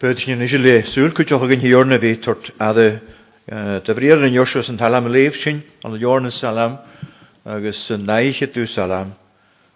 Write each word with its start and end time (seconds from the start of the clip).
ni'n 0.00 0.40
eisiau 0.46 0.60
le 0.64 0.72
sŵl 0.88 1.10
cwtioch 1.12 1.42
ag 1.44 1.50
yn 1.58 1.60
hiorna 1.60 1.98
fi 2.00 2.14
twrt 2.24 2.46
a 2.56 2.70
dde 2.72 2.86
dyfrir 3.84 4.22
yn 4.24 4.32
Iosio 4.38 4.62
sy'n 4.64 4.78
talam 4.80 5.10
y 5.10 5.10
leif 5.12 5.34
sy'n 5.42 5.58
ond 5.84 5.98
Iorna 6.00 6.30
salam 6.32 6.78
agos 7.44 7.80
yn 7.92 8.06
naich 8.08 8.38
ydw 8.46 8.64
salam. 8.70 9.10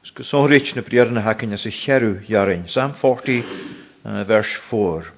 Sgwrs 0.09 0.33
o'n 0.37 0.47
rich 0.49 0.73
na 0.77 0.81
briar 0.87 1.13
na 1.13 1.21
hacyn 1.27 1.53
as 1.57 1.67
y 1.69 1.73
cherw 1.77 2.23
iarain, 2.29 2.63
Psalm 2.71 2.95
40 3.03 4.25
vers 4.31 4.55
4. 4.71 5.11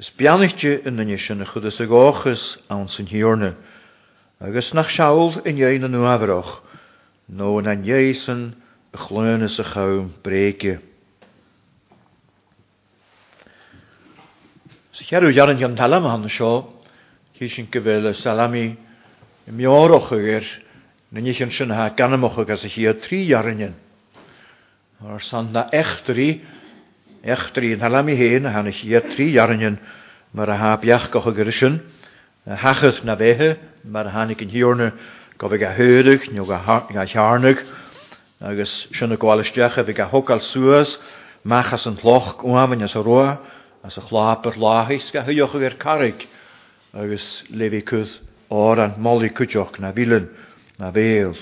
Ys 0.00 0.10
bianach 0.18 0.54
ti 0.60 0.76
yn 0.86 1.02
yn 1.02 1.10
ysyn 1.16 1.42
y 1.44 1.48
chwydys 1.50 1.80
y 1.82 1.88
gochus 1.90 2.44
awn 2.74 2.86
sy'n 2.90 3.10
hiorna. 3.10 3.56
Agos 4.42 4.68
nach 4.74 4.90
siawl 4.94 5.40
yn 5.46 5.58
iein 5.62 5.86
yn 5.90 5.96
nhw 5.98 6.06
afroch. 6.14 6.54
No 7.28 7.56
yn 7.62 7.70
an 7.74 7.82
ieisyn 7.90 8.50
y 8.94 9.02
chlwyn 9.02 9.46
ys 9.48 9.58
y 9.62 9.66
chawm 9.74 10.12
brege. 10.26 10.76
Sa 14.92 15.04
chearú 15.04 15.30
dearan 15.30 15.62
an 15.62 15.76
talamhan 15.76 16.26
seo 16.28 16.66
hí 17.38 17.48
sin 17.48 17.68
go 17.70 17.78
bhfuil 17.80 18.02
le 18.02 18.12
salami 18.12 18.62
i 19.46 19.50
meorocha 19.52 20.18
gur 20.18 20.42
na 21.12 21.20
ní 21.20 21.30
an 21.40 21.50
sinthe 21.50 21.94
ganamcha 21.96 22.44
gas 22.44 22.64
a 22.64 22.68
hí 22.68 22.90
tríhearan 23.04 23.72
ar 25.00 25.20
sand 25.20 25.52
na 25.52 25.62
echtarí 25.70 26.40
echtarí 27.22 27.72
an 27.74 27.78
talami 27.82 28.16
héin 28.16 28.44
a 28.46 28.50
hena 28.50 28.72
tri 28.72 28.98
tríhearan 29.30 29.78
mar 30.34 30.50
a 30.50 30.56
ha 30.58 30.76
beachcocha 30.76 31.32
gur 31.38 31.52
sin 31.52 31.80
hachas 32.48 33.04
na 33.04 33.14
bheitthe 33.14 33.58
mar 33.84 34.06
a 34.06 34.10
hánig 34.10 34.42
an 34.42 34.50
hiorne 34.50 34.92
go 35.38 35.48
bh 35.48 35.62
a 35.62 35.70
thuúdach 35.78 36.26
nó 36.34 36.42
a 36.50 37.06
tearnach 37.14 37.62
agus 38.42 38.88
sinna 38.90 39.14
gháilisteach 39.16 39.78
a 39.78 39.84
bh 39.84 40.00
a 40.02 40.10
thugáil 40.10 40.42
suasas 40.52 40.98
machchas 41.46 41.86
an 41.86 41.94
tloch 41.94 42.42
uhain 42.42 42.82
as 42.82 42.96
a 42.96 42.98
roiá 42.98 43.38
as 43.82 43.96
a 43.96 44.02
yr 44.04 44.56
lahys 44.60 45.06
go 45.12 45.20
hyioch 45.24 45.54
ar 45.66 45.76
carig 45.82 46.24
agus 46.92 47.28
cydd 47.48 48.10
o'r 48.52 48.80
an 48.82 48.96
molí 49.06 49.30
cydioch 49.38 49.78
na 49.80 49.92
filyn 49.96 50.26
na 50.80 50.90
feil. 50.92 51.32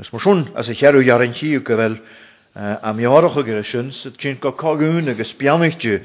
Is 0.00 0.10
mwy 0.12 0.20
sŵn 0.24 0.42
as 0.58 0.68
y 0.72 0.76
chearú 0.76 1.00
iar 1.06 1.24
yn 1.24 1.34
tíú 1.36 1.62
gyfel 1.64 1.96
am 2.58 2.96
meáracha 2.98 3.44
gur 3.48 3.62
sin 3.64 3.90
sydd 3.96 4.18
sin 4.20 4.38
go 4.44 4.52
cogún 4.52 5.08
agus 5.12 5.32
peannachte 5.40 6.02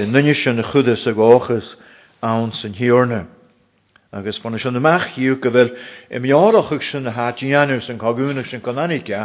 i 0.00 0.08
nunne 0.08 0.32
sin 0.34 0.56
na 0.60 0.64
chudas 0.72 1.04
a 1.06 1.12
gáchas 1.12 1.74
an 2.22 2.52
san 2.52 2.72
hiorne. 2.78 3.26
agus 4.12 4.38
fan 4.40 4.56
sin 4.58 4.76
amach 4.76 5.10
hiú 5.16 5.36
go 5.40 5.50
bhfuil 5.52 5.74
i 6.10 6.20
meárachuh 6.22 6.80
sy'n 6.84 7.06
na 7.10 7.12
hátíanú 7.16 7.80
san 7.82 7.96
cogúna 8.00 8.44
sin 8.48 8.60
conanice, 8.64 9.20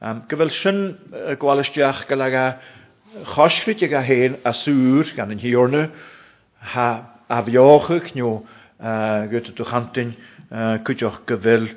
go 0.00 0.36
bhfuil 0.36 0.52
sin 0.52 0.98
gwalysdiach 1.40 2.04
go 2.08 2.20
aga 2.20 2.48
chosfrid 3.22 3.82
ag 3.84 3.94
a 3.94 4.02
hen 4.02 4.38
a 4.42 4.50
sŵr 4.56 5.12
gan 5.14 5.30
yn 5.30 5.38
hiorne 5.42 5.84
ha 6.74 6.88
a 7.30 7.38
bhiochach 7.46 8.10
uh, 8.18 9.26
gyda 9.30 9.54
tú 9.54 9.62
uh, 9.70 10.78
cwtioch 10.84 11.20
gyfil 11.30 11.68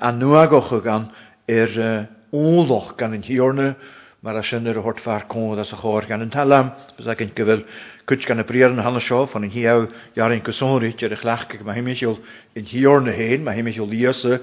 a 0.00 0.10
nuagoch 0.12 0.74
gan 0.84 1.10
i'r 1.48 2.06
úloch 2.34 2.94
gan 2.98 3.14
yn 3.14 3.22
hiorne 3.22 3.74
mar 4.22 4.34
a 4.36 4.42
sin 4.42 4.66
ar 4.66 4.78
a 4.78 4.82
hort 4.82 4.98
far 5.00 5.28
cód 5.28 5.58
as 5.58 5.70
y 5.72 5.76
chwr 5.76 6.08
gan 6.08 6.22
yn 6.22 6.30
talam, 6.30 6.72
fydda 6.96 7.12
ag 7.12 7.20
yn 7.22 7.34
gyfyl 7.38 7.62
cwt 8.08 8.26
gan 8.26 8.40
y 8.40 8.44
briar 8.48 8.72
yn 8.74 8.82
hana 8.82 9.00
siof 9.00 9.36
ond 9.38 9.44
yn 9.46 9.54
hiaw 9.54 9.86
iar 10.16 10.32
ein 10.34 10.42
gysonri, 10.46 10.92
dyr 10.96 11.14
eich 11.14 11.22
lach 11.24 11.46
gyda 11.52 11.64
mae 11.68 11.78
hymisiol 11.78 12.18
yn 12.56 12.66
hior 12.66 13.04
hen, 13.06 13.44
mae 13.46 13.62
lios 13.62 14.24
y 14.26 14.40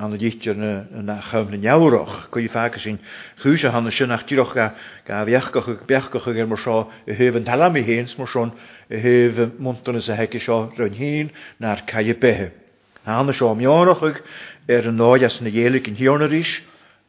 an 0.00 0.16
díir 0.16 0.56
na 1.04 1.20
chumna 1.20 1.56
neabhrach 1.60 2.30
chu 2.32 2.48
fecha 2.48 2.78
sin 2.80 2.98
chúise 3.42 3.70
hanna 3.70 3.90
sinach 3.92 4.24
tírocha 4.26 4.74
ga 5.06 5.24
bheachcocha 5.26 5.86
beachcocha 5.86 6.24
gur 6.32 6.40
er 6.40 6.46
mar 6.46 6.56
seo 6.56 6.88
i 7.06 7.12
thuh 7.12 7.36
an 7.36 7.44
talí 7.44 7.84
héins 7.84 8.16
mar 8.18 8.26
sin 8.26 8.52
i 8.88 9.34
thuh 9.36 9.50
muntana 9.60 9.98
a 10.08 10.16
heice 10.16 10.40
seo 10.40 10.72
ran 10.78 10.94
hín 10.94 11.28
nar 11.60 11.82
caiide 11.86 12.18
bethe. 12.18 12.52
Hanna 13.04 13.32
seo 13.32 13.52
meárachuig 13.54 14.16
ar 14.66 14.88
an 14.88 14.96
náas 14.96 15.42
na 15.42 15.50
dhéala 15.52 15.84
an 15.86 15.94
hiorna 16.00 16.26
ríis, 16.32 16.62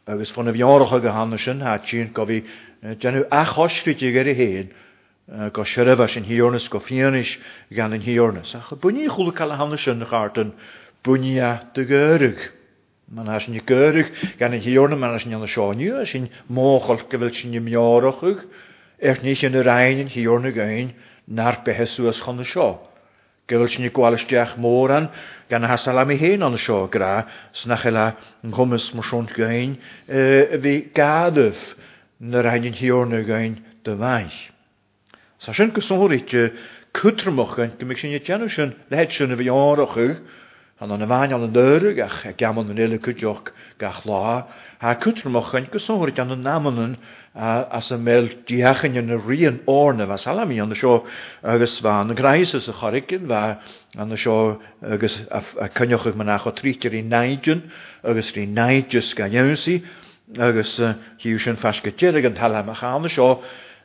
agus 0.05 0.29
fanna 0.31 0.51
bheáracha 0.51 1.01
go 1.01 1.09
hanna 1.11 1.37
sin 1.37 1.61
há 1.61 1.79
tín 1.79 2.11
go 2.11 2.25
bhí 2.25 2.43
denú 2.99 3.23
achoisríte 3.31 4.11
gur 4.11 4.27
i 4.27 4.35
héin 4.35 4.67
go 5.53 5.63
siireh 5.63 6.03
sin 6.11 6.25
hiornas 6.27 6.67
go 6.69 6.81
fianis 6.81 7.37
gan 7.71 7.93
an 7.93 8.01
hiornas 8.03 8.53
a 8.55 8.59
chu 8.59 8.75
buní 8.75 9.07
chula 9.07 9.31
call 9.31 9.55
hanna 9.55 9.77
sin 9.77 9.99
na 9.99 10.05
gátan 10.05 10.51
buní 11.05 11.39
a 11.39 11.63
do 11.73 11.87
Man 13.13 13.29
as 13.29 13.45
ni 13.51 13.61
gyrig 13.69 14.07
gan 14.39 14.53
y 14.57 14.59
hiwrna 14.63 14.97
man 14.97 15.13
as 15.15 15.25
ni 15.27 15.35
yn 15.37 15.43
y 15.45 15.49
sioniw, 15.53 15.99
a 16.01 16.05
sy'n 16.09 16.23
mochol 16.57 17.03
gyfel 17.11 17.29
sy'n 17.37 17.51
ni 17.53 17.61
miorochwg, 17.61 18.39
eich 18.97 19.11
er 19.19 19.21
ni 19.27 19.35
sy'n 19.37 19.57
yr 19.59 19.69
ein 19.73 20.01
yn 20.03 20.09
hiwrna 20.09 20.49
gyn, 20.55 20.89
na'r 21.39 21.59
behesw 21.67 22.07
as 22.09 22.23
chon 22.25 22.41
y 22.41 22.47
sio. 22.49 22.65
Gyfel 23.51 23.69
sy'n 23.69 23.85
ni 23.85 23.91
gwalysdiach 23.93 24.55
môr 24.65 24.95
an 24.97 25.11
gan 25.51 25.67
hasal 25.69 26.01
am 26.01 26.09
ei 26.09 26.17
hen 26.23 26.41
on 26.47 26.57
y 26.57 26.61
sio 26.63 26.79
gra, 26.95 27.11
sy'n 27.53 27.67
snach 27.69 27.85
ela 27.91 28.07
yng 28.41 28.55
nghwmys 28.55 28.89
mwsiwnt 28.97 29.37
gain, 29.37 29.77
y 30.09 30.57
fi 30.65 30.73
gadydd 30.97 31.61
na'r 32.33 32.49
ein 32.55 32.65
yn 32.71 32.79
hiwrna 32.81 33.21
gain 33.29 33.59
dy 33.85 33.93
faith. 34.01 34.39
Sa 35.37 35.53
sy'n 35.53 35.75
hwyr 35.75 36.17
eich 36.17 36.33
cwtrmwch 36.97 37.59
yn 37.67 37.77
gymig 37.81 38.01
sy'n 38.01 38.17
ei 38.17 38.25
tianw 38.25 38.49
sy'n 38.53 38.73
lehet 38.93 39.13
sy'n 39.13 39.37
y 39.37 39.43
fi 39.43 39.53
orochwg, 39.53 40.17
An 40.79 40.89
an 40.89 41.01
bhainal 41.01 41.43
an 41.43 41.53
dörugach 41.53 42.25
a 42.25 42.33
gaman 42.33 42.67
an 42.71 42.79
ile 42.79 42.97
cuideoch 42.97 43.51
gach 43.77 44.01
lá, 44.05 44.45
Tá 44.81 44.99
cutrumachchain 44.99 45.69
go 45.71 45.77
sóir 45.77 46.17
an 46.17 46.31
an 46.31 46.41
namanan 46.43 46.97
as 47.35 47.91
a 47.91 47.93
en 47.93 48.07
an 48.97 49.09
a 49.11 49.17
rion 49.19 49.61
orna 49.67 50.05
a 50.05 50.17
salamí 50.17 50.61
an 50.61 50.71
seo 50.73 51.05
agus 51.43 51.79
bhá 51.79 52.01
an 52.01 52.15
greiise 52.15 52.55
a 52.55 52.73
choricin 52.73 53.27
bhe 53.27 53.59
an 53.95 54.09
seo 54.23 54.59
agus 54.81 55.17
cneochuh 55.75 56.15
man 56.15 56.25
nach 56.25 56.45
trítear 56.55 56.91
í 57.01 57.07
neidjin 57.07 57.69
agus 58.03 58.31
rí 58.31 58.47
neidjus 58.51 59.13
gan 59.15 59.29
jesaí 59.29 59.83
agus 60.39 60.77
hiú 60.79 61.39
sin 61.39 61.55
fescatíir 61.55 62.25
an 62.25 62.33
tal 62.33 62.55
a 62.55 62.63
chaána 62.63 63.13
seo, 63.13 63.43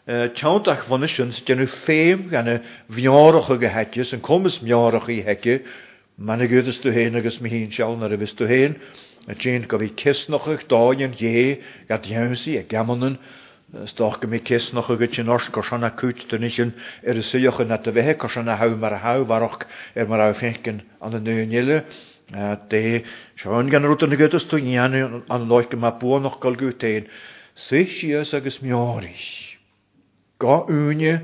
Teach 0.09 0.87
fanne 0.89 1.07
sin 1.07 1.29
féim 1.67 2.31
gan 2.31 2.49
a 2.49 2.61
bheorcha 2.91 3.61
go 3.61 3.69
heitis 3.69 4.15
an 4.15 4.21
commas 4.23 4.61
í 4.61 5.59
Man 6.19 6.41
y 6.43 6.49
gydys 6.51 6.81
du 6.83 6.91
hen 6.91 7.15
agos 7.15 7.37
mi 7.41 7.47
hi'n 7.53 7.71
sial 7.71 7.93
na 8.01 8.09
rybys 8.11 8.33
du 8.35 8.49
hen, 8.51 8.73
a 9.31 9.37
dyn 9.39 9.69
gof 9.71 9.85
i 9.87 9.87
cysnoch 10.01 10.49
eich 10.51 10.65
doion 10.69 11.13
ie 11.15 11.59
gad 11.87 12.09
si, 12.43 12.57
a 12.59 12.65
gamon 12.65 12.67
gamonan, 12.99 13.19
stoch 13.87 14.19
gym 14.25 14.35
i 14.35 14.41
cysnwch 14.49 14.91
eich 14.91 15.03
ydyn 15.07 15.31
ors 15.31 15.47
gorsan 15.55 15.87
a 15.87 15.91
cwt 16.03 16.27
dyn 16.33 16.43
eich 16.49 16.59
yn 16.65 16.73
er 17.07 17.15
y 17.15 17.23
syioch 17.23 17.61
yn 17.63 17.71
at 17.77 17.87
y 17.87 17.95
fehe 18.01 18.17
gorsan 18.19 18.51
a 18.51 18.57
haw 18.59 18.75
mar 18.83 18.95
a 18.95 18.99
haw 19.05 19.23
farwch 19.31 19.63
er 19.95 20.11
mar 20.11 20.19
a 20.25 20.35
yn 20.35 20.83
an 21.01 21.15
y 21.15 21.23
nŵn 21.23 21.55
ile, 21.55 21.79
a 22.35 22.59
de 22.75 22.83
sioen 23.39 23.71
gan 23.71 23.87
rwyd 23.87 24.03
yn 24.09 24.19
y 24.19 24.19
gydys 24.19 24.49
du 24.51 24.59
ian 24.59 24.99
an 25.31 25.47
loich 25.47 25.71
gym 25.71 25.87
a 25.87 25.95
bwon 26.03 26.27
o'ch 26.27 26.41
gol 26.43 26.59
gwtein, 26.65 27.07
sych 27.55 28.01
ys 28.11 28.35
agos 28.35 28.59
miorich. 28.67 29.29
Go 30.43 30.65
ŵnie, 30.67 31.21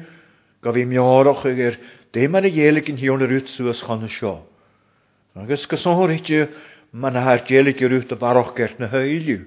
gof 0.63 0.79
i 0.79 0.87
miorach 0.95 1.43
eich 1.51 1.59
er, 1.73 1.79
de 2.15 2.29
man 2.29 2.47
y 2.47 2.55
ielig 2.63 2.87
yn 2.95 3.03
hion 3.03 3.27
yr 3.27 3.41
utsw 3.41 3.73
as 3.75 3.83
chan 3.91 4.07
y 4.13 4.17
sio. 4.23 4.37
Agus 5.37 5.67
go 5.67 5.75
eich 5.75 6.49
man 6.93 7.13
nath 7.15 7.51
rwyth 7.51 8.13
o 8.13 8.17
a 8.25 8.53
gert 8.55 8.79
na 8.79 8.87
héiliú. 8.89 9.41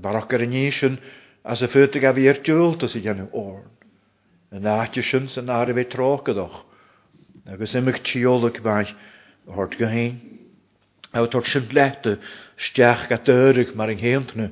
gert 0.00 0.32
a 0.32 0.38
níos 0.46 0.78
sin 0.78 0.98
as 1.44 1.60
a 1.60 1.66
futa 1.66 1.98
a 2.06 2.12
bhíar 2.14 2.38
dúiltas 2.46 2.94
i 2.94 3.00
dhéanú 3.02 3.26
ón. 3.34 3.64
Na 4.52 4.60
náte 4.86 5.02
sin 5.02 5.26
san 5.26 5.46
áir 5.50 5.74
bheith 5.74 5.90
trácadoch, 5.96 6.60
agus 7.50 7.74
imimeach 7.74 8.00
tíolalaigh 8.12 8.62
bhaid 8.68 8.94
thuirt 9.50 9.76
go 9.80 9.86
héin. 9.90 10.22
Átar 11.12 11.42
sin 11.44 11.66
leta 11.74 12.14
steach 12.56 13.10
a 13.10 13.18
dúirich 13.18 13.74
mar 13.74 13.88
an 13.90 13.98
héantna 14.06 14.50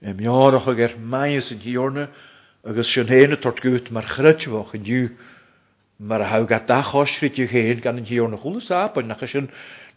i 0.00 0.16
meáracha 0.16 0.72
gur 0.78 0.88
er 0.88 0.96
maias 0.96 1.52
an 1.52 1.60
hiorna 1.60 2.08
agus 2.64 2.88
sin 2.88 3.04
héna 3.12 3.36
tartgút 3.36 3.92
mar 3.92 4.08
chreitehach 4.16 4.72
yn 4.80 4.88
dú 4.88 5.02
Mae'r 6.10 6.22
hawg 6.26 6.50
a 6.50 6.58
da 6.68 6.76
chos 6.86 7.10
chosrit 7.14 7.36
yw 7.38 7.44
hyn 7.52 7.80
gan 7.82 7.98
yn 8.00 8.06
hiwn 8.08 8.32
chwl 8.42 8.54
sap 8.68 8.96
ond 8.98 9.06
nachas 9.12 9.34
yn 9.40 9.44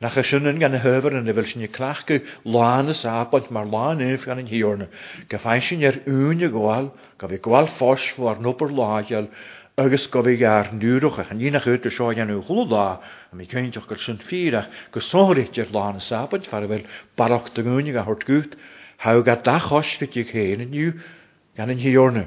nachas 0.06 0.30
yn 0.38 0.60
gan 0.64 0.76
y 0.78 0.82
hyfer 0.84 1.16
yn 1.20 1.30
efel 1.34 1.48
sy'n 1.52 1.64
i'r 1.66 1.72
clach 1.78 2.04
gyw 2.12 2.20
lan 2.56 2.92
y 2.94 2.94
sap 3.00 3.34
ond 3.38 3.48
mae'r 3.56 3.72
lan 3.72 4.04
ef 4.08 4.28
gan 4.30 4.38
yn 4.44 4.52
hiwn 4.52 4.84
Gafain 5.32 5.64
sy'n 5.68 5.86
i'r 5.90 5.98
un 6.14 6.44
y 6.46 6.52
gwael 6.54 6.92
gaf 7.24 7.34
i 7.34 7.42
gwael 7.50 7.72
ffos 7.80 8.06
fo 8.20 8.30
ar 8.30 8.38
nôbr 8.46 8.76
laiol 8.78 9.32
agos 9.86 10.06
gaf 10.14 10.30
i 10.30 10.36
gair 10.44 10.70
nŵrwch 10.84 11.18
ac 11.26 11.34
yn 11.34 11.42
un 11.50 11.58
ach 11.64 11.66
ydw 11.74 11.94
sio 11.98 12.12
gan 12.22 12.36
yw 12.36 12.46
chwl 12.52 12.70
da 12.76 12.86
a 13.02 13.40
mi 13.42 13.50
cyn 13.56 13.74
tiwch 13.74 13.90
gyr 13.96 14.04
sy'n 14.06 14.22
ffyr 14.30 14.60
ach 14.62 14.70
gysorit 15.00 15.58
yw 15.58 15.66
lan 15.80 15.98
y 15.98 16.06
sap 16.12 16.38
ond 16.40 16.46
far 16.54 16.70
efel 16.70 16.86
barach 17.18 17.50
dy 17.58 17.66
gwn 17.72 17.90
i'r 17.96 18.04
hwrt 18.06 18.30
gwt 18.30 18.54
hawg 19.08 19.34
a 19.34 19.40
da 19.50 19.58
chosrit 19.72 20.22
yw 20.22 20.30
hyn 20.36 20.68
yn 20.70 20.78
gan 21.58 21.74
yn 21.78 21.82
hiwn 21.88 22.24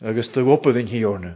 Agos 0.00 0.32
dy 0.32 0.48
gwybod 0.48 0.80
yn 0.84 0.90
hiwn 0.96 1.34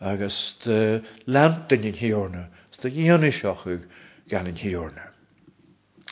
agus 0.00 0.56
letain 0.64 1.84
in 1.84 1.94
hiorne, 1.96 2.46
sta 2.72 2.88
dhéana 2.88 3.30
seochu 3.32 3.80
gan 4.28 4.46
in 4.46 4.56
hiorne. 4.56 5.00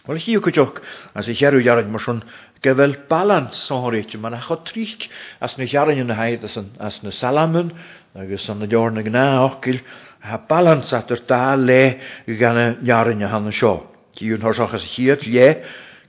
Well 0.06 0.16
hiú 0.18 0.40
goideoch 0.40 0.80
as 1.14 1.28
i 1.28 1.34
chearúhearan 1.34 1.90
mar 1.90 2.00
sin 2.00 2.22
go 2.62 2.74
bhfuil 2.74 2.94
ballan 3.08 3.48
sáréite 3.52 4.18
mar 4.20 4.32
a 4.32 4.40
chu 4.40 4.56
trícht 4.64 5.08
as 5.40 5.56
na 5.58 5.64
chearan 5.66 6.06
na 6.06 6.14
heid 6.14 6.44
as 6.44 6.56
na 7.02 7.10
salamun 7.10 7.72
agus 8.14 8.42
san 8.44 8.58
na 8.58 8.66
deorna 8.66 9.02
gnáachil 9.02 9.80
ha 10.20 10.38
ballan 10.48 10.80
atar 10.80 11.20
dá 11.26 11.54
le 11.56 12.00
ganna 12.36 12.76
nearanne 12.82 13.26
hanna 13.28 13.52
seo. 13.52 13.86
Tíún 14.16 14.40
thsachas 14.40 14.84
chiad 14.94 15.20
lé 15.24 15.62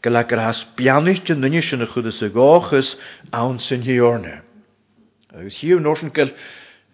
go 0.04 0.10
le 0.12 0.24
gur 0.24 0.40
has 0.40 0.66
beanitte 0.76 1.32
nunne 1.36 1.62
sinna 1.62 1.88
chuda 1.88 2.12
sa 2.12 2.28
gáchas 2.28 2.96
ann 3.32 3.60
san 3.60 3.82
hiorne. 3.84 4.42
Agus 5.36 5.56
hiú 5.60 5.80
nósin 5.80 6.12
goil 6.12 6.32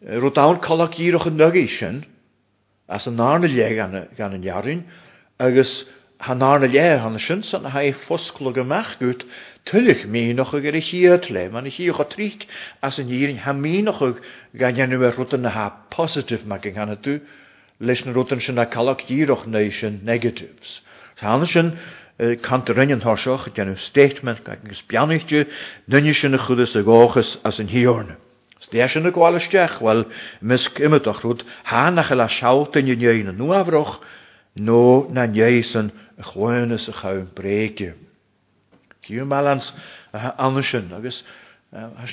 Ro 0.01 0.29
dawn 0.29 0.57
colach 0.61 0.95
ír 0.99 1.15
och 1.15 1.31
nugi 1.31 1.67
sin 1.69 2.05
as 2.89 3.05
an 3.07 3.15
nána 3.17 3.45
lé 3.47 3.75
gan 4.17 4.33
an 4.33 4.41
jarin 4.41 4.81
agus 5.39 5.85
han 6.19 6.39
nána 6.39 6.65
lé 6.65 6.97
han 6.97 7.19
sin 7.19 7.43
san 7.43 7.65
ha 7.65 7.91
foskul 7.93 8.51
gemeach 8.53 8.97
gut 8.97 9.25
tullch 9.63 10.07
mí 10.09 10.33
noch 10.33 10.53
gur 10.63 10.73
hiiert 10.73 11.29
le 11.29 11.49
man 11.53 11.67
ich 11.67 11.77
hioch 11.77 11.99
a 11.99 12.05
trik 12.05 12.47
as 12.81 12.97
an 12.97 13.09
írin 13.11 13.37
ha 13.43 13.53
mi 13.53 13.83
noch 13.83 14.01
gan 14.57 14.75
jenu 14.75 15.03
er 15.03 15.11
rutten 15.11 15.45
ha 15.47 15.69
positive 15.91 16.45
me 16.47 16.57
gan 16.57 16.97
tú 16.97 17.19
leis 17.79 18.03
na 18.03 18.11
rutten 18.13 18.41
sin 18.41 18.57
a 18.57 18.65
calach 18.65 19.05
íroch 19.05 19.45
nation 19.45 19.99
negatives. 20.03 20.81
Han 21.21 21.45
sin 21.45 21.77
kan 22.41 22.63
er 22.67 22.73
rinnen 22.73 23.01
thosoch 23.01 23.53
gennu 23.53 23.77
statement 23.77 24.43
gan 24.45 24.61
gus 24.67 24.81
bianichtju 24.81 25.45
nunne 25.85 26.13
sin 26.15 26.33
a 26.33 26.39
chudes 26.39 26.73
a 26.75 26.81
gochas 26.81 27.37
as 27.45 27.59
an 27.59 27.67
hiorne. 27.67 28.17
Stéis 28.61 28.93
sin 28.93 29.01
na 29.05 29.09
gáalasteach 29.15 29.79
bhfuil 29.81 30.01
mis 30.49 30.65
imimeach 30.87 31.21
rud 31.25 31.39
hánacha 31.69 32.15
le 32.19 32.25
seáta 32.33 32.81
na 32.81 33.31
nuhroch 33.39 33.93
nó 34.55 35.07
na 35.15 35.23
nééisan 35.25 35.89
a 36.17 36.21
chluine 36.23 36.75
a 36.77 36.93
chum 36.93 37.25
bréice. 37.33 37.93
Ciú 39.03 39.25
melands 39.25 39.73
an 40.13 40.61
sin 40.61 40.91
agus 40.99 41.23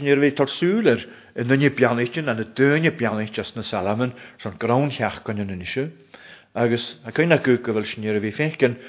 níir 0.01 0.17
bhí 0.25 0.31
tarsúler 0.33 1.05
als 1.37 1.47
nunne 1.47 1.69
pianitin 1.71 2.31
a 2.31 2.35
na 2.41 2.45
duine 2.55 2.97
pianit 2.97 3.31
just 3.33 3.55
na 3.55 3.63
Salaman 3.63 4.15
san 4.39 4.57
grántheach 4.59 5.23
gan 5.25 5.41
inise, 5.45 5.91
agus 6.57 6.95
a 7.05 7.13
chuine 7.13 7.37
go 7.45 7.59
go 7.59 7.73
bhfuil 7.75 7.85
sníir 7.93 8.23
bhí 8.25 8.33
fécin 8.41 8.81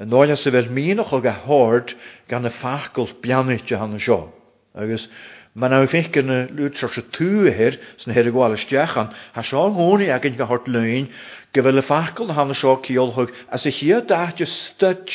an 0.00 0.08
sa 0.36 0.50
bhfuil 0.50 0.72
míach 0.72 1.12
a 1.12 1.20
go 1.20 1.32
háirt 1.44 1.94
gan 2.26 2.40
na 2.42 2.48
fachgóil 2.48 3.12
pianite 3.20 3.68
de 3.76 3.98
seo. 3.98 4.32
agus 4.74 5.10
Men 5.54 5.70
Ma 5.70 5.80
na 5.82 5.86
fé 5.86 6.02
gan 6.12 6.28
lútrar 6.56 6.88
se 6.94 7.02
túhéir 7.02 7.78
san 7.98 8.12
hir 8.14 8.24
gháilteachan, 8.32 9.08
Tá 9.34 9.42
seo 9.44 9.68
gcónaí 9.70 10.08
aginn 10.10 10.36
go 10.38 10.46
hort 10.46 10.66
lein, 10.66 11.08
go 11.52 11.60
bhfuil 11.60 11.74
le 11.76 11.82
facail 11.82 12.26
na 12.26 12.34
hána 12.38 12.54
seo 12.54 12.80
ceolthg 12.80 13.28
as 13.50 13.66
a 13.66 13.70
chiaad 13.70 14.08
dáte 14.08 14.46
stud. 14.48 15.10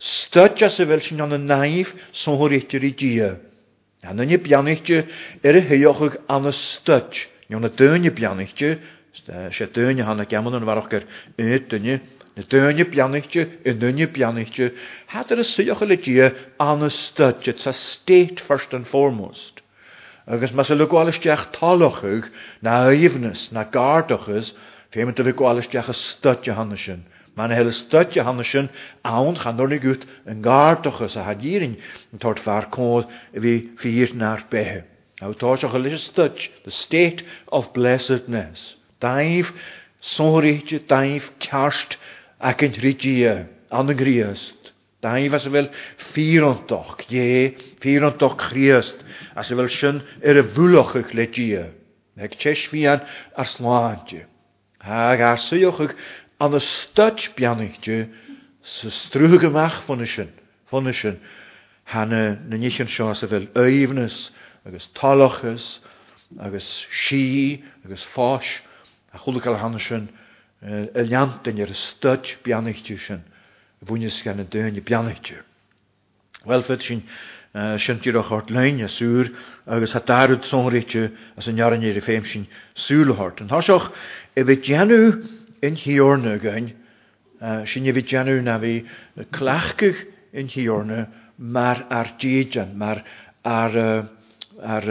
Stud 0.00 0.62
a 0.64 0.70
sa 0.70 0.84
bhfuil 0.88 1.02
sin 1.04 1.20
anna 1.20 1.36
naimh 1.36 1.92
sóthíteir 2.22 2.88
i 2.88 2.92
ddí. 2.96 3.20
Anna 4.02 4.24
beannachte 4.46 5.04
ar 5.44 5.56
a 5.56 5.60
thuochuh 5.60 6.16
anna 6.28 6.52
stud, 6.52 7.12
Nú 7.50 7.60
na 7.60 7.68
duine 7.68 8.10
beannachte, 8.16 8.78
sé 9.52 9.66
duine 9.68 10.06
hanna 10.08 10.24
gaman 10.24 10.56
an 10.56 10.64
bharachgur 10.64 11.04
duine 11.36 12.00
na 12.34 12.42
dúne 12.42 12.82
beannachte 12.90 13.42
i 13.64 13.72
nunne 13.78 14.06
beannachte, 14.14 14.66
hadidir 15.12 15.40
a 15.40 15.44
suocha 15.52 15.86
le 15.86 15.96
dia 15.96 16.26
anastadte 16.58 17.52
sa 17.58 17.70
state 17.72 18.40
first 18.40 18.72
and 18.74 18.86
foremost. 18.88 19.62
Agus 20.26 20.52
mas 20.52 20.70
a 20.70 20.74
lugáalasteach 20.74 21.44
talachug 21.52 22.24
na 22.62 22.72
aomhnas 22.90 23.52
na 23.52 23.62
gardachas, 23.76 24.50
féimenta 24.92 25.22
bh 25.26 25.36
gáalasteach 25.42 25.88
a 25.88 25.94
stadte 25.94 26.50
hanna 26.58 26.76
sin. 26.76 27.04
Man 27.36 27.50
hele 27.50 27.70
stadje 27.70 28.22
hanne 28.26 28.44
sin 28.44 28.68
aon 29.04 29.36
gaan 29.42 29.56
door 29.56 29.70
gut 29.82 30.02
een 30.24 30.42
gaartochas 30.44 31.14
a 31.16 31.22
hadiering 31.28 31.78
en 32.12 32.18
tot 32.22 32.42
waar 32.46 32.66
kood 32.70 33.06
wie 33.32 33.70
vier 33.78 34.10
naar 34.14 34.42
behe. 34.50 34.82
Nou 35.20 35.34
toch 35.34 35.62
een 35.62 35.70
gelis 35.70 36.04
stadj, 36.10 36.50
the 36.64 36.70
state 36.70 37.22
of 37.46 37.70
blessedness. 37.72 38.74
Daif 39.00 39.52
sonrietje, 40.00 40.78
daif 40.86 41.30
kerst, 41.38 41.98
ac 42.44 42.60
yn 42.66 42.74
rhydia, 42.76 43.32
an 43.72 43.88
y 43.92 43.96
griast. 43.96 44.70
Da 45.00 45.14
i 45.20 45.28
fas 45.32 45.46
fel 45.52 45.70
ffyrontoch, 46.12 47.02
ie, 47.12 47.56
ffyrontoch 47.82 48.34
chriast, 48.40 49.00
a 49.36 49.44
se 49.44 49.56
fel 49.56 49.68
sy'n 49.72 50.02
yr 50.24 50.40
y 50.40 50.44
fwloch 50.56 50.94
ych 51.00 51.14
le 51.16 51.26
gia. 51.32 51.66
Neg 52.20 52.36
tes 52.40 52.64
fi 52.70 52.84
an 52.88 53.04
ar 53.36 53.48
slaadje. 53.50 54.24
Hag 54.84 55.24
ar 55.24 55.40
syioch 55.40 55.80
ych 55.86 55.96
an 56.44 56.56
y 56.56 56.60
stadj 56.64 57.30
bianych 57.36 57.80
je, 57.88 57.98
sy 58.64 58.92
strwg 58.92 59.44
ymach 59.50 59.80
ffynysyn, 59.84 60.30
ffynysyn, 60.70 61.18
hanna 61.92 62.22
na 62.48 62.56
nichen 62.60 62.88
sio 62.88 63.10
se 63.16 63.28
fel 63.28 63.48
eifnys, 63.60 64.26
agos 64.64 64.88
talochus, 64.96 65.66
agos 66.40 66.68
si, 67.04 67.58
agos 67.84 68.04
fosh, 68.14 68.58
a 69.12 69.20
chwlwg 69.20 69.52
al 69.52 69.60
hannysyn, 69.64 70.08
y 70.64 70.90
liantain 71.04 71.60
ar 71.60 71.68
y 71.68 71.76
styd 71.76 72.24
ti 72.24 72.96
sy'n 72.96 73.20
bhúnis 73.84 74.16
gan 74.24 74.40
y 74.40 74.46
dyn 74.48 74.78
i 74.80 75.16
ti. 75.20 75.36
Wel, 76.48 76.64
fyd 76.64 76.84
sy'n 76.84 77.02
sy'n 77.78 78.00
ti'r 78.02 78.16
o'ch 78.18 78.32
o'r 78.34 78.48
lein 78.50 78.80
a 78.84 78.88
sŵr, 78.90 79.28
agos 79.70 79.94
ha 79.94 80.00
darwyd 80.08 80.48
ti 80.88 81.02
a 81.04 81.44
sy'n 81.44 81.60
iaran 81.60 81.84
i'r 81.84 82.00
ffeym 82.04 82.24
sy'n 82.26 82.46
sŵl 82.74 83.12
o'r 83.12 83.20
hort. 83.20 83.44
Yn 83.44 83.52
hosioch, 83.52 83.90
e 84.36 84.40
fe 84.44 84.56
dianw 84.56 85.20
yn 85.64 85.76
hiorna 85.84 86.38
gan, 86.42 86.72
sy'n 87.68 87.86
e 87.90 87.94
fe 87.96 88.02
dianw 88.08 88.40
na 88.48 88.56
fi 88.62 88.78
clachgych 89.36 90.00
yn 90.32 90.48
hiorna, 90.52 91.04
mar 91.36 91.84
ar 91.92 92.14
diedian, 92.22 92.72
mar 92.80 93.04
ar, 93.44 93.76
ar, 93.76 94.02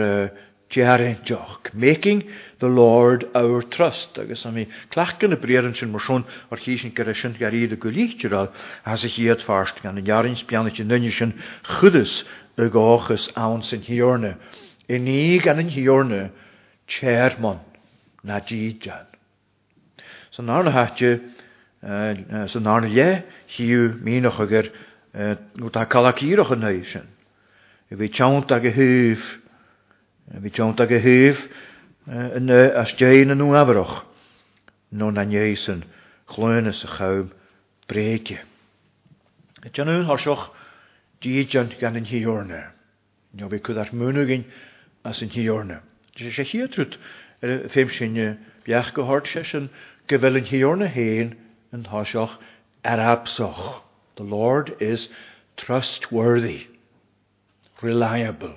Tiare 0.74 1.18
joch, 1.22 1.60
making 1.72 2.24
the 2.58 2.66
Lord 2.66 3.30
our 3.32 3.62
trust. 3.62 4.18
Agus 4.18 4.44
am 4.48 4.56
i 4.58 4.64
clach 4.90 5.20
yn 5.22 5.36
y 5.36 5.36
breryn 5.38 5.76
sy'n 5.78 5.92
mwrsion 5.92 6.24
o'r 6.50 6.58
chi 6.58 6.74
sy'n 6.80 6.90
gyda 6.96 7.12
sy'n 7.14 7.36
gari 7.38 7.60
dy 7.70 7.78
gwylieitio'r 7.78 8.34
al 8.34 8.48
as 8.90 9.04
y 9.06 9.10
hiad 9.14 9.44
ffarst 9.46 9.78
gan 9.84 10.00
yn 10.02 10.10
iarin 10.10 10.34
sbian 10.40 10.66
sy'n 10.74 10.90
nynnu 10.90 11.12
sy'n 11.14 11.36
chydys 11.76 12.16
y 12.58 12.66
gochus 12.74 13.28
awn 13.38 13.62
sy'n 13.68 13.86
hiorna. 13.86 14.32
I 14.90 14.98
e 14.98 14.98
ni 15.04 15.20
gan 15.46 15.62
yn 15.62 15.70
hiorna 15.76 16.24
chairman 16.90 17.62
na 18.26 18.42
jidjan. 18.42 19.06
So 20.34 20.42
narna 20.42 20.74
hatje, 20.74 21.14
so 22.50 22.58
narna 22.58 22.90
je, 22.90 23.08
hiw 23.54 23.92
minoch 24.02 24.42
agar, 24.42 24.72
nw 25.14 25.70
ta 25.70 25.86
kalakirach 25.86 26.50
yn 26.58 26.66
nysyn. 26.66 27.06
I 27.94 27.94
e 27.94 28.02
fi 28.02 28.10
chawnt 28.18 28.50
ag 28.50 28.66
y 28.66 28.74
hyf, 28.74 29.34
Bhí 30.32 30.50
teanta 30.52 30.86
go 30.88 30.96
thuomh 31.00 32.50
as 32.74 32.92
déana 32.96 33.34
anú 33.36 33.52
abroch 33.58 34.04
nó 34.90 35.10
na 35.12 35.22
nééisan 35.24 35.84
chluine 36.26 36.68
a 36.72 36.72
chom 36.72 37.30
bréige. 37.88 38.40
Teanún 39.72 40.04
thoseoch 40.08 40.50
dían 41.20 41.68
gan 41.78 41.96
in 41.96 42.04
hiíorne. 42.06 42.72
Neo 43.34 43.48
bhí 43.48 43.60
chud 43.64 43.78
ar 43.78 43.90
múnugin 43.92 44.44
as 45.04 45.20
in 45.22 45.28
hiíorne. 45.30 45.80
Tá 46.16 46.30
sé 46.32 46.42
hiadrút 46.44 46.96
ar 47.42 47.68
féim 47.68 47.90
sinne 47.90 48.38
beach 48.64 48.92
go 48.94 49.04
háir 49.04 49.26
sé 49.26 49.44
sin 49.44 49.68
go 50.08 50.16
bhfuil 50.18 50.38
an 50.40 50.44
hiíorne 50.52 50.88
héin 50.96 51.34
an 51.72 51.84
thoiseoch 51.84 52.36
ar 52.82 52.98
er 52.98 53.08
absoch. 53.16 53.82
The 54.16 54.22
Lord 54.24 54.76
is 54.80 55.08
trustworthy, 55.56 56.66
reliable, 57.82 58.54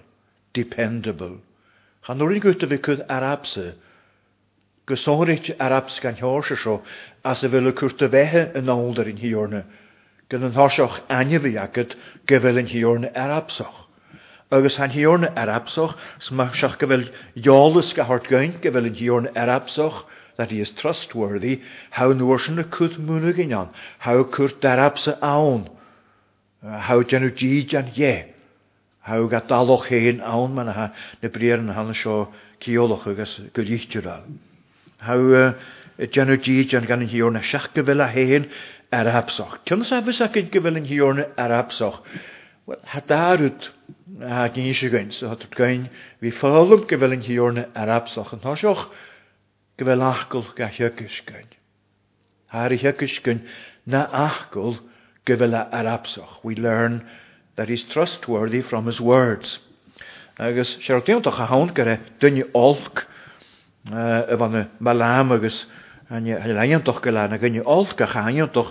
dependable. 0.54 1.42
Cha 2.08 2.14
nuair 2.16 2.40
gote 2.40 2.66
bhí 2.72 2.76
chud 2.88 3.02
arabsa, 3.14 3.62
go 4.92 4.96
sóirt 5.00 5.48
arabs 5.64 5.96
gan 6.04 6.16
heáse 6.20 6.56
seo 6.62 6.76
as 7.32 7.42
a 7.44 7.50
bhfuil 7.56 7.74
cuairta 7.80 8.08
bheitthe 8.14 8.44
an 8.60 8.70
áldar 8.76 9.10
yn 9.14 9.18
hiorne, 9.24 9.60
gan 10.34 10.46
an 10.50 10.54
thoiseach 10.60 10.96
ainmhí 11.18 11.52
agad 11.64 11.98
go 12.32 12.40
bhfuil 12.46 12.62
an 12.62 12.70
hiorne 12.76 13.10
arabsach. 13.24 13.82
Agus 14.60 14.78
han 14.84 14.96
hiorne 14.96 15.34
arabsach 15.44 15.98
smach 16.30 16.56
seach 16.62 16.78
gyfel 16.86 17.04
iolus 17.44 17.92
jálas 17.92 17.92
go 18.00 18.08
hart 18.14 18.32
gaint 18.36 18.58
go 18.68 18.72
bhfuil 18.78 18.88
an 18.94 18.98
hiorne 19.02 19.34
arabsach, 19.46 20.00
that 20.38 20.56
he 20.56 20.62
is 20.68 20.72
trustworthy, 20.84 21.54
how 22.00 22.08
nuorsen 22.22 22.64
y 22.64 22.68
cwt 22.78 23.02
mwnig 23.10 23.36
gynion, 23.44 23.76
how 24.08 24.18
cwrt 24.38 24.58
darabsa 24.68 25.20
awn, 25.34 25.68
how 26.92 27.02
gyd 27.16 27.30
gij 27.44 27.76
ie. 27.80 27.92
Yeah. 28.04 28.34
Hawg 29.08 29.34
a 29.34 29.40
dalwch 29.50 29.88
hen 29.94 30.18
awn 30.36 30.52
man 30.56 30.68
ha 30.76 30.86
na 31.24 31.30
brir 31.36 31.62
yn 31.64 31.72
han 31.78 31.92
sio 32.00 32.16
ciolwch 32.66 33.06
agos 33.12 33.36
gylichtyr 33.56 34.08
al. 34.14 34.26
Haw 35.10 35.22
y 35.38 36.08
o 36.08 36.40
gyd 36.44 36.74
jan 36.74 36.88
gan 36.90 37.06
hi 37.12 37.22
o'n 37.28 37.40
siach 37.52 37.70
gyfel 37.78 38.04
a 38.06 38.10
hen 38.16 38.50
ar 38.98 39.08
er 39.12 39.16
absoch. 39.22 39.56
Cyn 39.70 39.86
safys 39.90 40.20
ac 40.26 40.36
yn 40.42 40.50
gyfel 40.56 40.80
yn 40.82 40.90
hi 40.90 40.98
ar 41.08 41.22
er 41.46 41.54
absoch. 41.60 42.02
Wel, 42.68 42.82
ha 42.92 42.98
hadarwyd 43.00 43.70
a 44.40 44.44
gyn 44.58 44.68
eisiau 44.74 44.92
gwein, 44.96 45.14
so 45.16 45.32
hatwyd 45.32 45.56
gwein, 45.56 45.86
fi 46.20 46.34
ffalwm 46.42 46.84
gyfel 46.92 47.16
yn 47.18 47.24
hi 47.30 47.38
ar 47.44 47.62
er 47.64 47.94
absoch. 47.96 48.34
Yn 48.36 48.44
hosioch 48.50 48.84
gyfel 49.82 50.04
achgol 50.10 50.52
ga 50.60 50.68
hygys 50.76 51.22
gwein. 51.30 51.48
Har 52.56 52.76
i 52.76 52.84
hygys 52.84 53.16
gwein 53.28 53.42
na 53.88 54.04
achgol 54.28 54.82
gyfel 55.32 55.56
ar 55.62 55.94
absoch. 55.96 56.42
We 56.44 56.60
learn 56.68 57.02
that 57.58 57.68
he's 57.70 57.84
trustworthy 57.84 58.62
from 58.62 58.86
his 58.86 59.00
words. 59.02 59.58
Agus 60.40 60.78
seirtíúntaach 60.86 61.42
a 61.42 61.50
hán 61.50 61.74
go 61.74 61.84
dunne 62.22 62.46
olc 62.54 63.02
a 63.90 64.38
bhana 64.38 64.70
malam 64.80 65.32
agus 65.34 65.66
leontoch 66.54 67.02
go 67.02 67.10
lena 67.10 67.40
gnne 67.42 67.64
olca 67.66 68.06
chaiontoch 68.14 68.70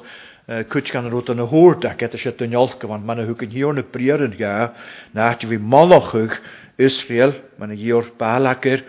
kunt 0.70 0.92
gan 0.94 1.10
rot 1.10 1.28
an 1.34 1.42
hoort 1.42 1.82
a 1.84 1.94
get 1.98 2.14
sé 2.14 2.30
den 2.38 2.54
jolke 2.54 2.86
want 2.86 3.02
man 3.04 3.18
huken 3.26 3.50
hiorne 3.50 3.82
prieren 3.82 4.38
ga 4.38 4.70
naat 5.18 5.42
vi 5.50 5.58
malachug 5.58 6.38
Israel 6.78 7.34
manna 7.58 7.74
hior 7.74 8.06
balaker 8.22 8.84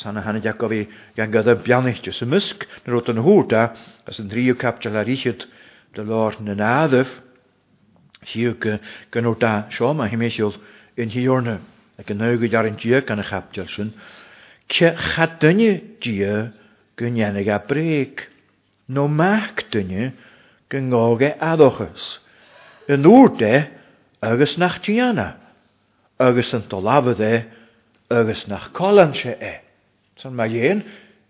sanna 0.00 0.22
hanna 0.24 0.40
Jacob 0.40 0.70
vi 0.72 0.86
gan 1.20 1.30
gad 1.36 1.48
an 1.52 1.60
bianichtje 1.68 2.14
se 2.16 2.24
musk 2.24 2.64
na 2.86 2.92
rot 2.96 3.12
na 3.12 3.20
hoort 3.20 3.52
a 3.52 3.68
as 4.08 4.16
een 4.18 4.30
drie 4.32 4.54
kaptel 4.56 4.96
a 4.96 5.04
richet 5.04 5.44
de 5.92 6.02
lord 6.02 6.40
na 6.40 6.54
nadef 6.56 7.18
Hiw 8.32 8.54
gan 9.12 9.26
o'r 9.28 9.38
da 9.42 9.50
sio 9.74 9.90
yma 9.92 10.06
hi 10.08 10.16
meisiol 10.18 10.54
yn 11.00 11.10
hi 11.12 11.24
o'r 11.28 11.44
hiorna 11.44 11.56
ac 12.02 12.12
yn 12.14 12.22
awgyd 12.24 12.54
ar 12.60 12.68
yn 12.70 12.78
dia 12.82 13.00
gan 13.08 13.20
y 13.22 13.26
chapdiol 13.30 13.68
sy'n. 13.72 13.90
Cia 14.72 14.94
chadynu 15.04 15.72
dia 16.02 16.38
gynianig 16.98 17.50
a 17.52 17.58
breg. 17.68 18.24
No 18.88 19.04
mach 19.08 19.62
dynu 19.72 20.08
gyngogau 20.72 21.34
addochus. 21.52 22.16
Yn 22.92 23.04
ŵr 23.08 23.30
de 23.40 23.52
agos 24.24 24.56
nach 24.60 24.80
diana. 24.84 25.30
Agos 26.18 26.54
yn 26.56 26.64
dolafod 26.72 27.20
e 27.28 27.34
agos 28.08 28.46
nach 28.50 28.70
colan 28.76 29.14
se 29.16 29.36
e. 29.36 29.54
Tan 30.20 30.36
mae 30.38 30.60
ein 30.70 30.80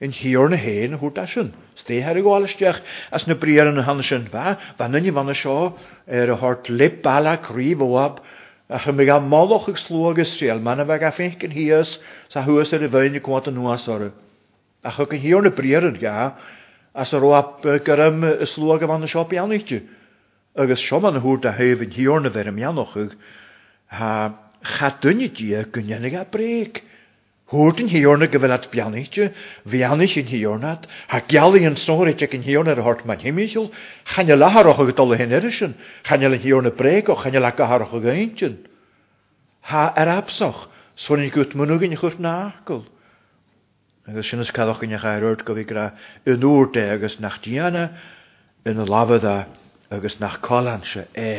in 0.05 0.13
hiar 0.13 0.51
na 0.53 0.59
héin 0.61 0.93
na 0.93 0.99
her 0.99 2.17
i 2.17 2.23
gwael 2.23 2.45
gáilisteach 2.45 2.81
as 3.13 3.27
na 3.27 3.35
briar 3.35 3.67
yn 3.69 3.79
y 3.79 3.83
an 3.83 3.85
han 3.87 4.03
fa, 4.03 4.45
fa 4.57 4.75
Ba 4.79 4.89
nanne 4.89 5.11
fan 5.13 5.33
seo 5.35 5.77
er 6.07 6.31
y 6.31 6.37
hort 6.43 6.69
lip 6.69 7.03
bala 7.03 7.39
cri 7.39 7.75
fwab, 7.75 8.21
a 8.69 8.79
chu 8.79 8.93
mé 8.93 9.07
mách 9.07 9.69
ag 9.69 9.79
slú 9.81 10.15
ma 10.61 10.75
na 10.77 10.85
fe 10.85 10.89
bheith 10.89 11.09
a 11.11 11.13
fécin 11.13 11.53
hias, 11.53 11.99
sa 12.29 12.45
thuas 12.45 12.73
ar 12.73 12.83
er 12.83 12.87
a 12.87 12.89
bhaine 12.89 13.21
cuaanta 13.21 13.51
nuasara. 13.51 14.11
A 14.85 14.91
chu 14.93 15.07
yn 15.11 15.21
hiar 15.21 15.43
na 15.43 15.51
yn 15.51 15.99
ga 15.99 16.35
as 16.95 17.11
gyrym 17.11 18.25
y 18.25 18.43
roap 18.43 18.43
gom 18.43 18.43
is 18.43 18.51
slú 18.51 18.73
a 18.75 18.79
bian 18.79 19.51
i 19.51 19.59
peanite. 19.59 19.83
Agus 20.57 20.79
sio 20.81 21.01
ma 21.01 21.11
na 21.11 21.21
hef 21.21 21.41
yn 21.41 21.57
hir 21.57 21.79
heh 21.91 22.05
hiorna 22.05 22.31
bheit 22.31 22.47
am 22.47 22.61
ag, 22.61 23.17
ha 23.97 24.35
chadwn 24.79 25.21
i 25.21 25.29
ddia 25.29 25.65
gynnyn 25.65 26.11
gunnenig 26.11 26.15
a 26.15 26.25
Ha 26.25 26.94
Hwrt 27.53 27.81
yn 27.83 27.91
hiorna 27.93 28.25
gyfel 28.33 28.55
at 28.55 28.67
bianitio, 28.73 29.27
fianis 29.69 30.15
yn 30.17 30.29
hiornad, 30.31 30.87
ha 31.11 31.19
giali 31.33 31.67
yn 31.69 31.75
sôr 31.77 32.09
eich 32.09 32.23
yn 32.33 32.45
hiorna 32.47 32.73
ar 32.73 32.81
hort 32.87 33.03
ma'n 33.11 33.21
himisiol, 33.21 33.67
chanel 34.15 34.45
aharach 34.47 34.81
o 34.81 34.87
gydol 34.89 35.13
y 35.13 35.19
hyn 35.21 35.35
erisyn, 35.37 35.75
chanel 36.09 36.37
yn 36.39 36.41
hiorna 36.47 36.71
breg 36.79 37.11
o 37.13 37.17
chanel 37.21 37.45
ag 37.45 37.61
aharach 37.61 37.93
o 37.93 38.01
gyntion. 38.01 38.57
Ha 39.69 39.91
er 40.01 40.09
absoch, 40.15 40.65
sôn 40.97 41.21
yn 41.21 41.29
gwyt 41.37 41.53
mwnnw 41.61 41.77
gyn 41.83 41.97
chwrt 42.01 42.17
na 42.25 42.33
agol. 42.49 42.87
Agus 44.09 44.31
sin 44.33 44.41
is 44.41 44.53
cadch 44.53 44.81
yn 44.85 44.97
eich 44.97 45.05
airwyd 45.13 45.45
go 45.49 45.57
fi 45.61 45.67
gra 45.69 45.91
yn 46.25 46.45
o'r 46.49 46.71
de 46.73 46.87
agus 46.97 47.19
nach 47.25 47.37
diana, 47.45 47.91
yn 48.65 48.81
y 48.81 48.87
lafydda 48.89 49.35
agus 49.93 50.17
nach 50.21 50.41
colan 50.45 50.81
se 50.89 51.05
e. 51.13 51.31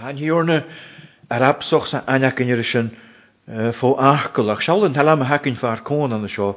Ha'n 0.00 0.16
hiorna 0.20 0.62
er 1.28 1.44
absoch 1.52 1.90
sa 1.92 2.06
anac 2.08 2.40
yn 2.40 2.54
erisyn, 2.56 2.90
Eh, 3.48 3.72
fó 3.72 3.94
achgol 3.96 4.50
ach 4.52 4.60
seálan 4.60 4.92
tal 4.92 5.08
am 5.08 5.22
hacinn 5.24 5.54
fear 5.56 5.80
cóan 5.82 6.12
eh, 6.12 6.16
eh, 6.16 6.20
na 6.20 6.28
seo 6.28 6.56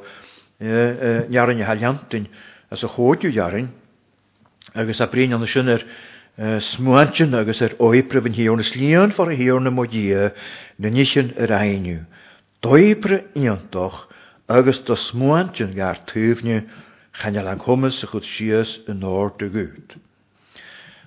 nearan 1.24 1.62
a 1.62 1.64
haliantain 1.70 2.26
as 2.70 2.84
a 2.84 2.88
chóidú 2.90 3.32
dearan 3.32 3.70
agus 4.76 5.00
a 5.00 5.08
bríon 5.08 5.34
an 5.40 5.48
sinnar 5.48 5.82
smuantin 6.60 7.34
agus 7.34 7.62
ar 7.62 7.78
óipre 7.80 8.20
an 8.26 8.34
híorna 8.34 8.62
slíon 8.68 9.14
for 9.14 9.32
a 9.32 9.36
híorna 9.40 9.72
modí 9.72 10.12
na 10.12 10.90
nísin 10.90 11.32
ar 11.40 11.54
ainiu. 11.64 12.02
Dóipre 12.62 13.24
íontoch 13.36 14.10
agus 14.50 14.80
do 14.80 14.96
smuantin 14.98 15.72
gar 15.74 16.00
túfne 16.06 16.68
chanal 17.16 17.48
an 17.54 17.60
chumas 17.60 18.04
a 18.04 18.08
chud 18.08 18.28
sias 18.28 18.80
yn 18.90 19.00
nóir 19.00 19.32
dy 19.40 19.48
gŵd. 19.56 19.96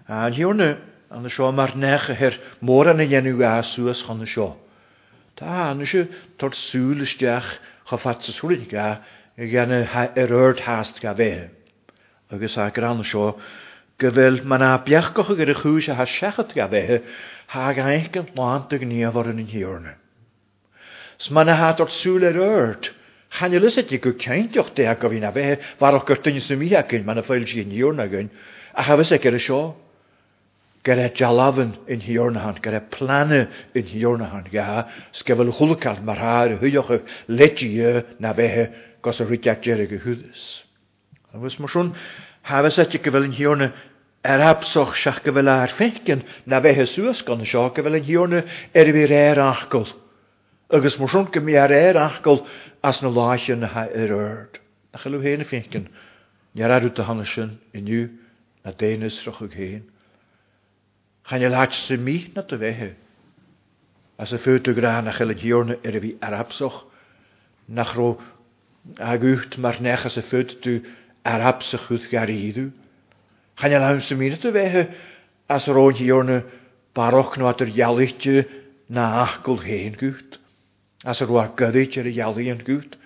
A 0.09 0.31
híorna 0.31 0.79
an 1.11 1.29
mar 1.55 1.77
nech 1.77 2.09
her 2.09 2.41
moran 2.63 3.01
an 3.01 3.07
a 3.07 3.11
dhéanú 3.11 3.37
gasú 3.37 3.91
as 3.91 4.01
chun 4.01 4.25
na 4.25 4.55
Tá 5.37 5.51
anna 5.71 5.85
se 5.91 6.01
tar 6.39 6.51
súlaisteach 6.55 7.49
cha 7.89 7.97
fatasúlaid 8.05 8.69
ga 8.71 8.87
i 9.43 9.49
gceanna 9.51 9.81
ar 10.03 10.31
ord 10.31 10.61
háast 10.63 11.01
ga 11.03 11.15
fe. 11.21 11.51
Agus 12.31 12.55
a 12.57 12.69
gur 12.71 12.85
anna 12.87 13.03
seo 13.05 13.33
go 13.99 14.11
bhfuil 14.15 14.39
man 14.53 14.61
na 14.63 14.69
beachcocha 14.87 15.35
gur 15.41 15.51
a 15.51 15.57
chúis 15.63 15.89
a 15.91 15.97
ha 15.99 16.07
sechat 16.07 16.55
ga 16.55 16.69
bheitthe 16.71 17.01
há 17.57 17.65
gaith 17.81 18.15
an 18.21 18.31
láanta 18.39 18.79
go 18.79 18.87
níomhhar 18.87 19.31
in 19.35 19.43
hiorne. 19.55 19.97
S 21.19 21.33
man 21.35 21.47
na 21.51 21.57
ha 21.59 21.73
tar 21.75 21.91
súla 21.91 22.31
yr 22.31 22.39
ord, 22.45 22.93
Channe 23.35 23.59
lys 23.59 23.75
ydy 23.83 23.99
gwy 23.99 24.15
ceintioch 24.23 24.71
de 24.79 24.85
ag 24.87 25.03
o 25.03 25.09
na 25.11 25.33
fe, 25.35 25.59
farwch 25.83 26.05
gyrtyn 26.13 26.37
i 26.39 26.41
symud 26.47 26.75
ag 26.79 26.93
yn, 26.95 27.03
mae'n 27.11 27.19
y 27.19 27.23
ffeil 27.27 27.47
sy'n 27.51 27.73
iwr 27.75 27.97
na 27.99 28.07
gyn, 28.07 28.29
a 28.79 28.85
chafes 28.87 29.11
ag 29.19 29.27
er 29.27 29.35
y 29.35 29.41
sio 29.43 29.63
gyda 30.85 31.05
jalafan 31.17 31.71
in 31.93 32.01
hiornahan, 32.05 32.59
gyda 32.63 32.81
planu 32.93 33.37
in 33.81 33.87
hiornahan, 33.91 34.43
gaha, 34.53 34.83
sgefel 35.17 35.53
chwlcal 35.59 36.03
mae'r 36.05 36.21
har 36.21 36.53
y 36.53 36.59
hwyoch 36.61 36.91
y 36.93 36.99
legi 37.39 37.71
na 38.21 38.33
fehe 38.37 38.67
gos 39.07 39.23
y 39.25 39.27
rwydiad 39.31 39.65
jerig 39.65 39.95
y 39.97 40.01
hwddys. 40.03 40.43
A 41.33 41.41
wys 41.41 41.57
mwy 41.59 41.71
swn, 41.73 41.95
hafes 42.51 42.77
ati 42.85 43.01
gyfel 43.03 43.25
yn 43.31 43.37
hiorna 43.39 43.71
er 44.29 44.45
absoch 44.51 44.93
siach 45.01 45.23
gyfel 45.25 45.49
ar 45.55 45.73
ffengen 45.73 46.27
na 46.53 46.61
fehe 46.65 46.85
sŵas 46.93 47.25
gan 47.27 47.43
y 47.45 47.49
sio 47.49 47.65
gyfel 47.77 47.97
yn 48.03 48.07
hiorna 48.09 48.45
er 48.77 48.93
i 48.93 48.95
fi'r 48.99 49.17
er 49.23 49.41
achgol. 49.47 49.89
Agus 50.69 51.01
mwy 51.01 51.09
swn 51.15 51.33
gymi 51.35 51.57
ar 51.65 51.73
er 51.81 51.99
achgol 52.05 52.45
as 52.85 53.01
na 53.03 53.11
laach 53.13 53.49
yn 53.53 53.65
yr 53.69 54.15
erd. 54.21 54.61
Ach, 54.95 55.09
ylw 55.09 55.25
hen 55.25 55.43
y 55.43 55.49
ffengen, 55.49 55.89
niar 56.55 56.71
arwyd 56.77 56.95
dy 57.01 57.09
hanesyn 57.09 57.57
i 57.73 57.81
niw 57.83 58.05
na 58.65 58.77
deunus 58.81 59.17
rwch 59.31 59.43
o'ch 59.49 59.59
hen. 59.59 59.85
Chan 61.25 61.41
i 61.41 61.49
lach 61.49 61.73
sy'n 61.73 62.03
mi 62.05 62.15
na 62.35 62.43
dy 62.51 62.57
fehe. 62.61 62.87
As 64.21 64.35
y 64.37 64.39
ffwyd 64.43 64.69
gra 64.77 64.91
na 65.05 65.13
chael 65.17 65.33
y 65.33 65.37
diwrn 65.41 65.79
yr 65.79 65.97
y 65.99 66.03
fi 66.05 66.11
arabsoch. 66.27 66.83
Nach 67.79 67.95
ro 67.97 68.11
agwt 69.13 69.57
mar 69.65 69.81
nech 69.87 70.05
as 70.11 70.19
y 70.21 70.23
ffyrdd 70.27 70.53
dw 70.67 70.75
arabsoch 71.33 71.87
wrth 71.95 72.11
gar 72.11 72.33
i 72.33 72.37
iddw. 72.51 72.67
Chan 73.63 73.73
i 73.73 73.81
lach 73.85 74.03
sy'n 74.11 74.21
mi 74.21 74.29
na 74.35 74.39
dy 74.45 74.53
fehe. 74.59 74.83
As 75.57 75.71
yr 75.73 75.81
o'n 75.85 75.97
diwrn 76.03 76.43
baroch 76.99 77.39
nhw 77.41 77.49
at 77.55 77.65
yr 77.65 77.73
ialitio 77.73 78.45
na 78.99 79.09
achgol 79.23 79.65
hen 79.65 79.97
gwt. 80.05 80.37
As 81.09 81.25
yr 81.25 81.33
oa 81.39 81.47
gyddid 81.63 81.97
ar 82.05 82.13
y 82.13 82.15
ialu 82.21 82.49
yn 82.53 82.63
gwt. 82.69 83.01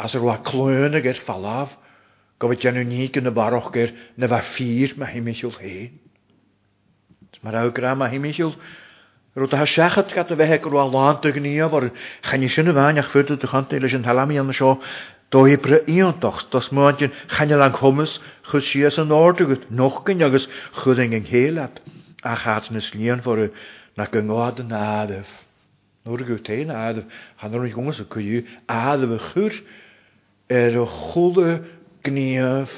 As 0.00 0.16
yr 0.16 0.24
oa 0.24 0.40
clwyn 0.48 0.96
ag 0.96 1.12
er 1.12 1.20
falaf. 1.28 1.76
Gofyd 2.40 2.64
gen 2.64 2.80
nhw 2.80 2.88
ni 2.94 3.12
gyn 3.12 3.28
y 3.28 3.36
baroch 3.42 3.70
ger 3.76 3.92
na 4.16 4.32
fa 4.32 4.40
ffyr 4.56 4.96
mae 5.04 5.12
hi 5.12 5.20
misiol 5.30 5.60
hen. 5.60 6.00
mar 7.42 7.54
agra 7.58 7.92
a 7.92 8.08
hí 8.10 8.18
míisiil 8.20 8.52
ru 9.34 9.44
a 9.50 9.66
sechat 9.66 10.12
gat 10.14 10.30
a 10.30 10.36
bheitthe 10.36 10.60
gohil 10.66 10.90
láanta 10.94 11.32
gníomh 11.36 11.86
chaine 12.28 12.48
sinna 12.54 12.72
bhaineach 12.76 13.10
fuú 13.12 13.24
a 13.42 13.46
chanta 13.52 13.78
leis 13.82 13.94
an 13.98 14.04
talí 14.06 14.38
anna 14.42 14.52
seo 14.54 14.72
dóhí 15.30 15.56
bre 15.60 15.80
íontocht 15.86 16.50
Tás 16.54 16.70
máin 16.72 17.10
chaine 17.34 17.56
an 17.62 17.72
chumas 17.80 18.18
chud 18.48 18.62
sios 18.62 18.98
an 19.02 19.10
áirtugat 19.10 19.66
nócin 19.80 20.22
agus 20.26 20.46
chud 20.80 20.98
an 21.02 21.24
chéad 21.28 21.70
a 22.24 22.32
chat 22.42 22.70
na 22.70 22.80
slíon 22.80 23.20
for 23.22 23.50
na 23.96 24.06
go 24.06 24.18
ngád 24.20 24.60
an 24.62 24.70
áadamh. 24.72 25.32
Núair 26.06 26.26
go 26.30 26.36
téin 26.46 26.68
áadamh 26.70 27.06
chanar 27.40 27.66
gomas 27.74 27.98
a 28.00 28.04
chuú 28.06 28.44
a 28.68 28.96
chur 29.32 29.52
ar 30.48 30.74
a 30.80 30.84
chola 31.02 31.50
gníomh 32.04 32.74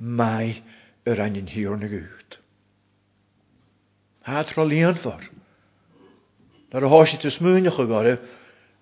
mai 0.00 0.60
ar 1.06 1.20
anin 1.20 1.46
hiúna 1.46 1.88
Hátral 4.22 4.66
líon 4.70 4.94
fór. 5.02 5.22
Nar 6.70 6.84
a 6.86 6.88
háisi 6.88 7.18
tú 7.18 7.26
smúneach 7.32 7.74
a 7.82 7.86
gáibh 7.90 8.20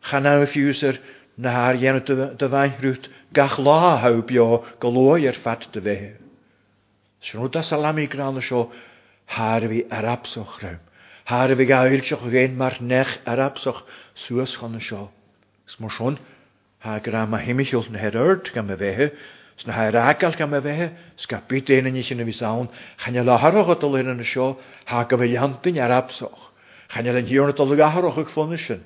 chaná 0.04 0.34
fiúsar 0.44 0.98
na 1.40 1.48
haar 1.54 1.78
dhéanú 1.80 2.28
do 2.36 2.46
bhainrút 2.52 3.08
gach 3.32 3.56
lá 3.56 3.96
habeo 4.04 4.60
go 4.82 4.88
lóid 4.92 5.24
ar 5.32 5.38
fat 5.44 5.64
do 5.72 5.80
bheitthe. 5.86 6.10
Srú 7.24 7.48
a 7.56 7.62
salamí 7.70 8.04
granna 8.16 8.44
seo 8.44 8.66
háir 9.36 9.64
bhí 9.72 9.80
arabsoch 10.00 10.60
raim. 10.60 10.76
Háir 11.32 11.56
bhí 11.56 11.66
gailseach 11.72 12.20
a 12.20 12.28
géin 12.36 12.60
mar 12.60 12.76
nech 12.92 13.16
arabsoch 13.24 13.80
suas 14.14 14.52
chuna 14.58 14.80
seo. 14.90 15.06
Smór 15.72 15.92
sún, 15.96 16.18
ha 16.84 17.00
gra 17.00 17.24
ma 17.26 17.40
himimiisiúil 17.40 17.88
na 17.90 17.98
heird 18.04 18.52
gan 18.58 18.70
a 18.70 18.76
bheitthe 18.84 19.14
Sna 19.60 19.72
ha 19.76 19.90
ragal 19.92 20.32
gan 20.38 20.50
me 20.52 20.58
bheitthe 20.58 20.96
sca 21.22 21.38
bit 21.48 21.68
éanaine 21.74 22.02
sinna 22.08 22.24
bhí 22.28 22.32
saon, 22.36 22.68
chaine 23.04 23.22
lethrochatal 23.28 23.98
in 24.02 24.06
na 24.20 24.24
seo 24.28 24.46
há 24.92 25.00
go 25.10 25.18
bhfuil 25.22 25.36
antain 25.46 25.76
ar 25.86 25.92
absoch, 26.00 26.46
chaine 26.94 27.12
le 27.16 27.20
dúna 27.32 27.52
tal 27.58 27.68
gathrochaach 27.80 28.32
fóna 28.36 28.56
sin. 28.62 28.80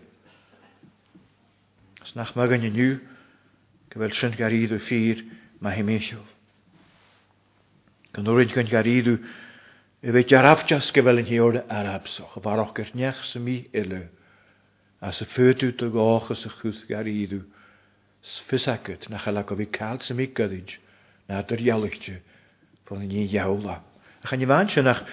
Snach 2.09 2.33
me 2.41 2.49
gan 2.55 2.59
nniu 2.67 2.99
go 3.93 4.01
bhfuil 4.03 4.15
sin 4.23 4.35
gar 4.41 4.51
íadú 4.59 4.81
fír 4.89 5.23
me 5.63 5.71
himméisiúil. 5.77 6.27
Gan 8.17 8.27
nóid 8.33 8.51
gon 8.57 8.67
gar 8.75 8.83
íadú 8.97 9.15
i 10.03 10.11
bheith 10.19 10.27
dearafteas 10.35 10.91
go 10.97 11.07
bhfuil 11.07 11.23
an 11.23 11.31
hiúda 11.31 11.63
ar 11.79 11.87
absoch, 11.95 12.35
a 12.35 12.43
bharach 12.49 12.75
gur 12.81 12.91
neach 13.03 13.23
sa 13.31 13.39
mí 13.47 13.61
a 13.79 15.13
sa 15.13 15.23
féú 15.37 15.55
do 15.79 15.93
gácha 16.01 16.35
sa 16.43 16.51
chuth 16.59 16.83
gar 16.91 17.07
íadú, 17.19 17.45
fysacut 18.49 19.09
na 19.11 19.19
chalach 19.23 19.53
o 19.53 19.57
fi 19.61 19.67
cael 19.79 20.01
sy'n 20.03 20.17
mi 20.17 20.27
gyddyd 20.37 20.77
na 21.29 21.41
dyr 21.41 21.45
ti 21.47 21.55
dyrhealachte 21.65 22.15
fó 22.89 22.99
na 22.99 23.05
ní 23.05 23.27
jaula. 23.29 23.77
A 24.23 24.29
chan 24.29 24.43
i 24.43 24.47
bhain 24.49 24.69
sin 24.69 24.85
nach 24.85 25.05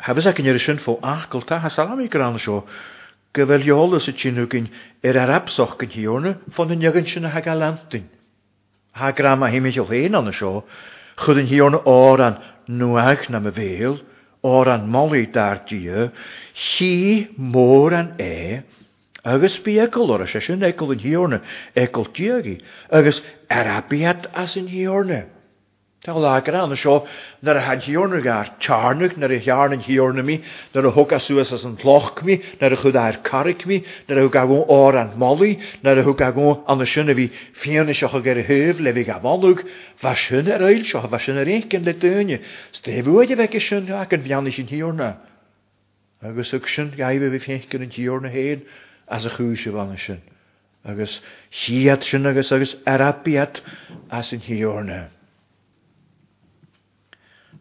Habes 0.00 0.24
ac 0.26 0.38
yn 0.40 0.46
yr 0.48 0.56
sin 0.58 0.78
ffo 0.80 0.94
achgol 1.04 1.42
ta 1.44 1.58
hasal 1.60 1.90
am 1.92 1.98
i 2.00 2.06
gran 2.08 2.38
sio, 2.40 2.62
gyfer 3.36 3.60
iolus 3.66 4.06
y 4.08 4.14
nhw 4.32 4.46
gyn 4.48 4.70
yr 5.04 5.18
arabsoch 5.20 5.74
gyn 5.82 5.92
hi 5.92 6.06
o'n 6.08 6.28
ffon 6.54 6.72
yn 6.72 6.86
ygyn 6.88 7.04
sy'n 7.04 7.28
a 7.28 7.32
hag 7.34 7.50
alantyn. 7.52 8.06
Ha 8.96 9.10
gram 9.12 9.44
a 9.44 9.50
mi 9.52 9.72
o 9.76 9.84
hyn 9.92 10.16
o'n 10.16 10.32
sio, 10.32 10.64
chyd 11.20 11.42
yn 11.42 11.50
hi 11.52 11.60
o'n 11.60 11.76
oran 11.84 12.40
nwag 12.80 13.28
na 13.28 13.44
my 13.44 13.52
fel, 13.52 14.00
oran 14.40 14.88
moli 14.88 15.26
dar 15.36 15.60
dia, 15.68 16.08
hi 16.70 17.28
môr 17.36 17.92
an 17.92 18.14
e, 18.16 18.62
Agus 19.24 19.58
bí 19.66 19.74
ecolóra 19.80 20.26
sé 20.26 20.40
sin 20.40 20.62
ecol 20.62 20.96
hiorna, 21.04 21.40
hiorne 21.74 22.04
diagi, 22.14 22.54
agus 22.98 23.20
arabiat 23.50 24.26
as 24.34 24.56
in 24.56 24.66
hiorne. 24.66 25.22
Tá 26.04 26.14
lágar 26.24 26.54
anna 26.64 26.74
seo 26.74 27.06
nar 27.42 27.56
a 27.56 27.60
had 27.60 27.82
hiorne 27.84 28.22
gar 28.24 28.48
tánach 28.64 29.18
nar 29.20 29.28
a 29.28 29.34
yn 29.68 29.82
hiorna 29.88 30.24
mi, 30.24 30.36
nar 30.74 30.86
a 30.86 30.90
hoga 30.96 31.18
suas 31.20 31.52
as 31.52 31.64
yn 31.68 31.76
an 31.76 32.24
mi, 32.24 32.38
nar 32.62 32.72
a 32.72 32.76
chud 32.84 32.96
carig 33.22 33.66
mi, 33.66 33.84
nar 34.08 34.18
a 34.18 34.22
hugagón 34.24 34.64
or 34.68 34.96
an 34.96 35.10
molí, 35.20 35.60
nar 35.82 35.98
a 35.98 36.02
hugagón 36.02 36.64
anna 36.66 36.86
sinna 36.86 37.12
bhí 37.12 37.28
fianna 37.52 37.92
seo 37.92 38.08
gur 38.24 38.40
hyf 38.48 38.80
le 38.80 38.94
fi 38.94 39.04
a 39.10 39.20
molúg, 39.20 39.60
fa 39.96 40.16
sin 40.16 40.50
ar 40.50 40.62
ail 40.62 40.80
seo, 40.86 41.04
fa 41.10 41.18
sin 41.18 41.36
a 41.36 41.44
récin 41.44 41.84
le 41.84 41.92
dúne, 41.92 42.40
stéhúide 42.72 43.36
bheith 43.36 43.60
sin 43.60 43.92
ach 43.92 44.14
an 44.16 44.22
bheanna 44.24 44.50
sin 44.50 44.66
hiorna. 44.66 45.12
Agus 46.24 46.54
ug 46.54 46.66
sin 46.66 46.92
gaibh 46.96 47.28
bhí 47.36 47.44
fécin 47.48 47.82
an 47.84 47.90
hiorna 47.92 48.28
hyn, 48.32 48.64
as 49.10 49.24
a 49.26 49.30
chúise 49.36 49.70
bhana 49.72 49.98
sin. 49.98 50.22
agus 50.84 51.20
siad 51.52 52.02
sin 52.04 52.24
agus 52.26 52.50
agus 52.52 52.74
arabiad 52.86 53.60
as 54.10 54.32
in 54.32 54.40
hiorna. 54.40 55.08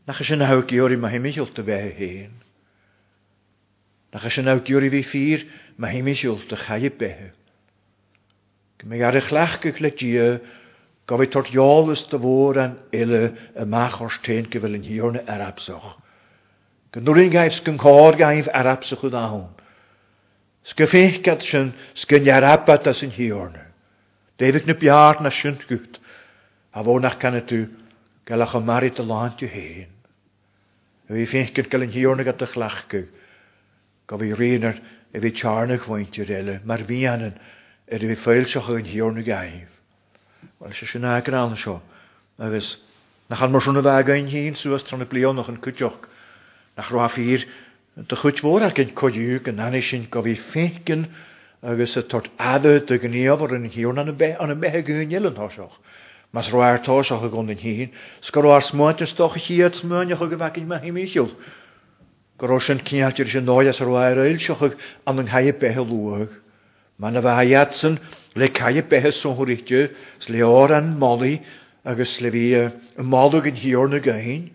Nach 0.08 0.18
sin 0.24 0.40
hagiúí 0.40 0.98
ma 0.98 1.08
himimiisiúlta 1.10 1.66
bheit 1.66 1.98
héin. 1.98 2.30
Nach 4.14 4.32
sin 4.32 4.46
hagiúí 4.46 4.90
bhí 4.94 5.04
fír 5.04 5.46
ma 5.78 5.88
himimiisiúlta 5.88 6.56
chai 6.66 6.88
bethe. 6.90 7.32
Go 8.80 8.86
Gymig 8.86 9.02
ar 9.04 9.18
a 9.18 9.22
chhlachcuh 9.22 9.82
le 9.82 9.92
dia 9.92 10.40
go 11.08 11.18
bhí 11.18 11.28
ys 11.28 12.04
do 12.10 12.20
bhór 12.20 12.58
an 12.58 12.78
ile 12.94 13.34
y 13.58 13.66
machos 13.66 14.22
tein 14.24 14.46
go 14.50 14.60
bhfuil 14.62 14.76
in 14.76 14.84
hiorna 14.86 15.24
arabsoch. 15.28 15.98
Gynnurin 16.94 17.34
gaif 17.34 17.54
sgyn 17.58 17.78
cor 17.78 18.14
gaif 18.16 18.48
arabsoch 18.54 19.04
o 19.04 19.10
ddawn. 19.10 19.50
Sgefeichgad 20.70 21.42
sin 21.50 21.70
sgyn 21.98 22.28
iarabat 22.30 22.86
as 22.92 23.00
yn 23.06 23.14
hiorna. 23.16 23.64
Deifig 24.40 24.68
na 24.70 24.76
biar 24.80 25.18
na 25.24 25.32
sint 25.34 25.64
gwt. 25.70 25.98
A 26.78 26.84
fo 26.86 26.94
nach 27.02 27.18
gan 27.24 27.38
ydw 27.40 27.64
galach 28.30 28.54
o 28.58 28.62
marit 28.62 29.00
y 29.02 29.06
lant 29.10 29.42
yw 29.44 29.50
hen. 29.50 29.90
Yw 31.10 31.18
i 31.18 31.26
ffeinchgyd 31.32 31.72
gael 31.72 31.88
yn 31.88 31.96
hiorna 31.96 32.26
gada 32.28 32.48
chlachgyg. 32.52 33.08
Gof 34.12 34.26
i 34.26 34.30
rhan 34.38 34.68
ar 34.70 34.82
yw 35.18 35.26
i 35.32 35.32
charna 35.42 35.80
chwaint 35.82 36.20
i'r 36.22 36.36
ele. 36.38 36.60
Mae'r 36.70 36.86
fi 36.90 37.00
anan 37.16 37.40
yw 37.98 38.14
i 38.14 38.20
ffeil 38.22 38.46
sioch 38.52 38.70
yn 38.78 38.92
hiorna 38.94 39.26
gaif. 39.28 39.72
Wel, 40.62 40.76
sy'n 40.78 40.94
sy'n 40.94 41.10
ag 41.16 41.32
yn 41.34 41.58
sio. 41.58 41.80
Agus, 42.40 42.76
nach 43.32 43.42
y 43.44 43.62
fag 46.86 47.18
sy'n 47.18 47.50
de 48.08 48.16
chwyt 48.16 48.40
mór 48.46 48.64
ag 48.64 48.78
yn 48.80 48.92
yw 49.16 49.40
gan 49.44 49.58
anu 49.64 49.80
sy'n 49.84 50.06
gofi 50.14 50.34
bhí 50.40 50.46
fécin 50.52 51.02
agus 51.72 51.96
y 52.00 52.04
tord 52.14 52.30
adde 52.52 52.74
dy 52.88 52.98
gyniofor 53.06 53.56
yn 53.58 53.66
hiwn 53.74 54.00
an 54.04 54.12
y 54.14 54.54
behe 54.62 54.82
gynil 54.88 55.28
yn 55.28 55.40
hosioch. 55.40 55.76
Mas 56.32 56.52
roi 56.54 56.68
ar 56.70 56.80
tos 56.86 57.10
o'ch 57.12 57.26
gond 57.34 57.52
yn 57.52 57.60
hun, 57.64 57.92
sgor 58.24 58.46
o'r 58.52 58.64
smwant 58.64 59.02
yn 59.04 59.10
stoch 59.10 59.36
chi 59.46 59.58
at 59.66 59.80
smwant 59.82 60.14
o'ch 60.16 60.32
yn 60.32 60.40
mahi 60.44 60.66
ma 60.70 60.78
hi 60.84 60.94
michil. 60.96 61.34
Goro 62.40 62.60
sy'n 62.64 62.80
ti'r 62.88 63.28
sy'n 63.28 63.46
noi 63.50 63.68
as 63.68 63.82
ar 63.84 64.14
eil 64.24 64.40
sioch 64.40 64.64
an 65.10 65.20
yng 65.20 65.28
nghae 65.32 65.52
behe 65.60 65.84
lwag. 65.90 66.30
Mae'n 67.00 67.20
y 67.20 67.24
fai 67.26 67.54
atsyn 67.56 67.98
le 68.38 68.48
cae 68.56 68.82
behe 68.92 69.12
sy'n 69.12 69.36
hwryddio, 69.40 69.88
sle 70.20 70.44
o'r 70.46 70.76
an 70.78 70.96
moli, 71.02 71.40
agos 71.84 72.20
le 72.22 72.32
fi 72.32 72.46
y 72.62 73.04
molwg 73.04 73.50
yn 73.52 73.60
hiwr 73.66 73.90
na 73.92 74.00
gyn, 74.04 74.50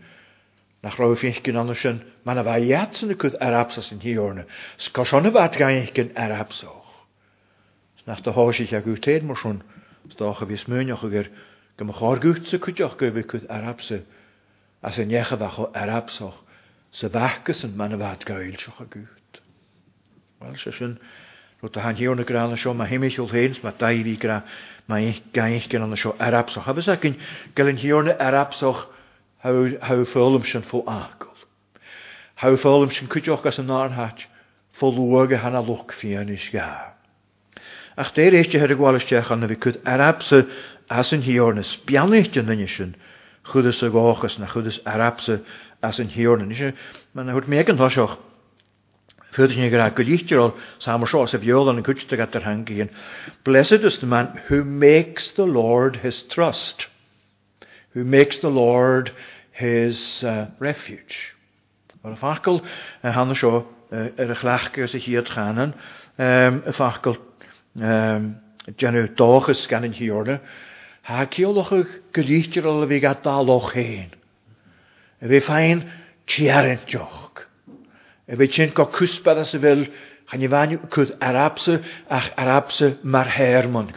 nach 0.84 0.98
ra 0.98 1.14
gen 1.16 1.56
an 1.56 1.72
sin 1.82 2.00
man 2.26 2.38
a 2.38 2.44
bh 2.46 2.60
jaatsanna 2.70 3.14
chud 3.16 3.36
arabsas 3.40 3.90
in 3.92 4.00
hiíorna, 4.00 4.44
Sá 4.76 5.02
sena 5.04 5.48
gen 5.48 5.60
gaiicin 5.62 6.10
arabsach. 6.16 6.82
nach 8.06 8.20
de 8.20 8.32
háisiich 8.36 8.74
a 8.78 8.82
gotéad 8.88 9.22
marsún 9.30 9.62
dácha 10.18 10.44
bhí 10.50 10.58
smúneach 10.60 11.04
agur 11.08 11.30
go 11.80 11.84
chágút 12.00 12.46
sa 12.50 12.58
chuideach 12.66 12.98
go 13.02 13.08
bh 13.16 13.24
chud 13.30 13.46
arabsa 13.56 13.98
a 14.82 14.92
san 14.92 15.08
nechad 15.14 15.40
a 15.40 15.48
chu 15.54 15.64
arabsach 15.84 16.36
sa 17.00 17.08
bhechas 17.16 17.64
an 17.64 17.72
man 17.80 17.92
a 17.92 17.96
bheit 18.02 18.24
gailseach 18.28 18.80
a 18.80 18.84
gút. 18.96 19.40
Well 20.38 20.56
se 20.64 20.70
sin 20.70 20.98
rút 21.62 21.76
a 21.76 21.80
han 21.80 21.96
hiíorna 21.96 22.26
grána 22.32 22.52
er 22.52 22.58
seo 22.66 22.72
a 22.76 22.84
himimiisiúil 22.92 23.32
héins 23.32 23.62
má 23.64 23.72
daihí 23.78 24.18
gra 24.20 24.42
gaicin 25.40 25.82
anna 25.86 25.96
seo 25.96 26.12
arabsach, 26.18 26.68
a 26.68 26.74
bheits 26.74 26.88
a 26.88 26.98
cinn 26.98 27.16
gelinn 27.54 27.80
hiíorna 27.80 28.20
arabsach, 28.20 28.84
How 29.44 29.52
ha 29.82 29.94
fólum 30.08 30.42
sin 30.50 30.62
fó 30.64 30.80
agul. 30.88 31.34
Ha 32.36 32.48
fólum 32.56 32.90
sin 32.90 33.06
kujoch 33.08 33.44
as 33.44 33.58
an 33.58 33.68
arnhat 33.70 34.24
fó 34.74 34.88
luga 34.90 35.36
hanna 35.36 35.60
luk 35.60 35.92
fian 35.92 36.30
is 36.30 36.48
ga. 36.50 36.92
Ach 37.98 38.10
déir 38.16 38.32
éiste 38.38 38.56
a 38.56 38.66
gháilisteach 38.72 39.28
anna 39.34 39.46
bhí 39.50 39.56
chud 39.66 39.76
arabsa 39.96 40.40
as 40.88 41.12
an 41.12 41.22
hiorna 41.26 41.60
spianite 41.72 42.40
nanne 42.46 42.66
sin 42.76 42.94
chudas 43.52 43.82
a 43.82 43.90
gáchas 43.98 44.38
na 44.38 44.46
chudas 44.54 44.80
arabsa 44.94 45.36
as 45.90 45.98
an 45.98 46.08
hiorna 46.16 46.50
is 46.50 46.72
man 47.12 47.26
chut 47.34 47.50
mé 47.56 47.62
an 47.68 47.76
thoiseach 47.82 48.16
Fyddwn 49.36 49.60
ni 49.66 49.66
gyda 49.74 49.90
gwylltir 49.98 50.38
o 50.38 50.52
sam 50.86 51.02
o 51.02 51.06
sios 51.12 51.32
fiol 51.44 51.66
yn 51.74 51.80
y 51.80 51.82
cwtstag 51.90 52.20
at 52.28 52.36
yr 52.40 52.44
hangi 52.48 52.76
yn 52.86 52.90
Blessed 53.50 53.82
is 53.90 53.96
the 53.98 54.06
man 54.14 54.28
who 54.48 54.60
makes 54.86 55.30
the 55.34 55.42
Lord 55.52 55.98
his 56.06 56.22
trust. 56.36 56.86
Who 57.98 58.04
makes 58.12 58.38
the 58.44 58.50
Lord 58.54 59.10
his 59.54 60.22
uh, 60.26 60.50
refuge. 60.58 61.30
Mar 62.02 62.16
y 62.16 62.18
ffacl, 62.18 62.56
uh, 62.58 63.10
hann 63.14 63.30
sio, 63.38 63.60
uh, 63.94 64.08
er 64.18 64.32
y 64.34 64.38
chlachgyr 64.40 64.88
sy'n 64.90 65.02
hir 65.06 65.22
tranan, 65.24 65.76
um, 66.18 66.58
y 66.68 66.74
ffacl, 66.74 67.14
um, 67.78 68.26
genw 68.80 69.04
doch 69.16 69.46
ys 69.54 69.62
gan 69.70 69.86
yn 69.86 69.94
hiorna, 69.94 70.40
ha 71.06 71.22
ciolwch 71.32 71.70
y 71.76 71.80
gydichtir 72.18 72.66
o'r 72.66 72.88
fi 72.90 72.98
gadaloch 73.04 73.70
hen. 73.78 74.10
Y 75.22 75.30
fi 75.36 75.40
ffain 75.46 75.86
tiarent 76.34 76.84
joch. 76.92 77.46
Y 78.26 78.36
fi 78.42 78.50
tient 78.52 78.74
go 78.76 78.88
cwsbad 78.92 79.40
as 79.46 79.54
y 79.56 79.62
fel, 79.62 79.86
chan 80.34 80.42
i 80.44 80.50
fannu 80.52 80.82
cwyd 80.92 81.14
arabse 81.24 81.78
ach 82.12 82.32
arabse 82.40 82.90
maar 83.06 83.28
her 83.38 83.68
mon 83.68 83.88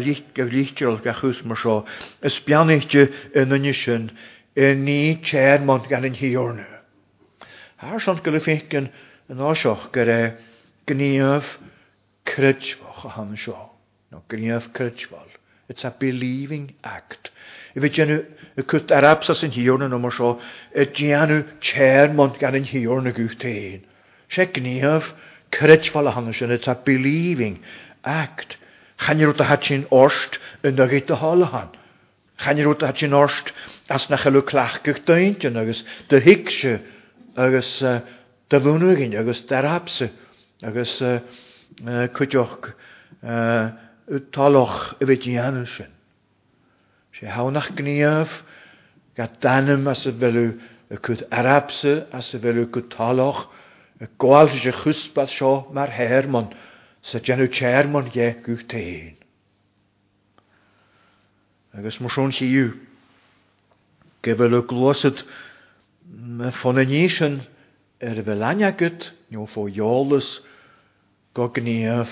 líteol 0.46 0.98
ga 1.04 1.13
chus 1.13 1.44
mar 1.46 1.58
seo, 1.58 1.86
is 2.24 2.39
beanite 2.48 3.04
inní 3.36 3.74
sin 3.74 4.08
i 4.56 4.72
ní 4.76 5.20
téirmont 5.22 5.86
gan 5.88 6.06
in 6.06 6.13
hiíorne. 6.15 6.65
Thir 7.82 8.00
san 8.00 8.22
go 8.24 8.32
le 8.32 8.39
fécin 8.39 8.89
an 9.30 9.39
áiseoch 9.50 9.91
go 9.91 10.02
ré 10.08 10.34
gníomh 10.88 11.54
cruidfach 12.26 13.06
a 13.06 13.10
han 13.18 13.36
seo, 13.38 13.72
nó 14.12 14.22
gníomh 14.30 14.72
cruidfáil. 14.74 15.32
It's 15.68 15.84
a 15.84 15.89
believing 15.89 16.74
act. 16.84 17.32
I 17.76 17.82
fi 17.82 17.89
genw 17.89 18.20
y 18.56 18.63
cwt 18.70 18.91
ar 18.94 19.06
absas 19.12 19.41
yn 19.44 19.52
hiwr 19.58 19.82
yn 19.86 19.96
ymwyr 19.98 20.13
sio, 20.13 20.34
y 20.78 20.86
genw 20.94 21.41
chair 21.60 22.13
mont 22.13 22.38
gan 22.41 22.58
yn 22.58 22.68
hiwr 22.70 23.02
yn 23.02 23.10
y 23.10 23.13
gwych 23.18 23.38
tein. 23.41 23.82
Se 24.30 24.46
gniaf 24.54 25.12
fel 25.58 26.08
ahanashin. 26.08 26.36
sy'n 26.50 26.58
eitha 26.58 26.76
believing 26.84 27.60
act. 28.04 28.58
Chanir 29.00 29.34
a 29.39 29.44
hachin 29.44 29.86
orst 29.91 30.39
yn 30.63 30.80
agit 30.80 31.10
a 31.10 31.15
halahan. 31.15 31.70
Chanir 32.39 32.72
a 32.82 32.91
hachin 32.94 33.13
orst 33.13 33.52
as 33.89 34.10
na 34.10 34.18
chalw 34.18 34.41
clach 34.46 34.84
gych 34.84 35.02
yn 35.46 35.58
agos 35.58 35.84
dy 36.10 36.20
hig 36.20 36.50
sy 36.50 36.80
agos 37.38 37.82
e, 37.84 38.00
dy 38.50 38.58
fwnwgin 38.60 39.18
agos 39.20 39.41
darab 39.48 39.88
sy 39.89 40.10
agos 40.63 41.02
e, 41.02 41.20
e, 41.86 42.08
cwydioch 42.15 42.72
toloch 44.32 44.96
y 45.02 45.06
fe 45.08 45.15
sy'n. 45.15 45.88
Si 47.15 47.26
hawnach 47.26 47.70
gniaf 47.76 48.44
gadanym 49.18 49.88
as 49.88 50.06
y 50.08 50.12
felw 50.12 50.50
y 50.91 50.98
cwyd 51.04 51.24
arab 51.32 51.72
sy 51.72 52.02
as 52.15 52.34
y 52.36 52.39
felw 52.39 52.68
cwt 52.72 52.91
taloch 52.96 53.46
y 54.03 54.08
gwael 54.19 54.49
sy'n 54.60 54.75
chwsbad 54.81 55.29
sio 55.31 55.51
mae'r 55.75 55.91
her 55.95 56.25
mon, 56.36 56.49
sy'n 57.08 57.23
genw 57.25 57.45
chair 57.55 57.88
mon 57.91 58.10
ie 58.12 58.29
gwych 58.45 58.65
te 58.71 58.81
hyn. 58.84 59.13
Agus 61.75 61.99
mwy 62.03 62.12
sôn 62.12 62.34
chi 62.36 62.47
yw, 62.60 62.71
gyfel 64.23 64.58
y 64.60 64.62
glwysyd, 64.71 65.21
mae 66.39 66.51
ffôn 66.55 66.79
yn 66.84 66.91
eisiau 66.99 67.38
er 68.05 68.19
fel 68.27 68.45
aniagyd, 68.49 69.10
nio 69.31 69.45
ffo 69.51 69.65
iolus, 69.71 70.34
gogniaf, 71.36 72.12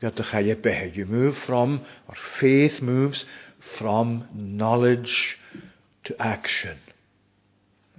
gyda 0.00 0.24
chai 0.30 0.46
e 0.52 0.56
behe. 0.64 0.90
You 0.96 1.04
move 1.08 1.36
from, 1.46 1.78
or 2.08 2.16
faith 2.38 2.80
moves 2.80 3.24
from 3.76 4.24
knowledge 4.32 5.38
to 6.04 6.16
action. 6.20 6.78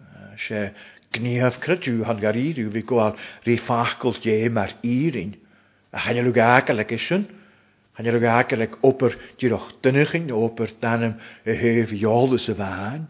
Uh, 0.01 0.71
Gníhaf 1.11 1.59
creú 1.59 2.05
han 2.07 2.21
garíú 2.21 2.69
vi 2.71 2.81
go 2.87 3.01
an 3.03 3.17
rí 3.45 3.57
fachkul 3.59 4.13
dé 4.23 4.47
mar 4.49 4.71
írin 4.81 5.33
a 5.91 5.99
hanne 6.07 6.21
lu 6.23 6.31
gakel 6.31 6.77
le 6.77 6.85
sin, 6.97 7.27
gael 7.99 8.13
lu 8.13 8.19
gakel 8.21 8.59
le 8.59 8.67
opper 8.81 9.17
dieoch 9.37 9.73
dunnigin 9.83 10.31
opper 10.31 10.69
dannim 10.79 11.15
y 11.45 11.51
hef 11.51 11.91
jole 11.91 12.39
se 12.39 12.53
waan. 12.53 13.09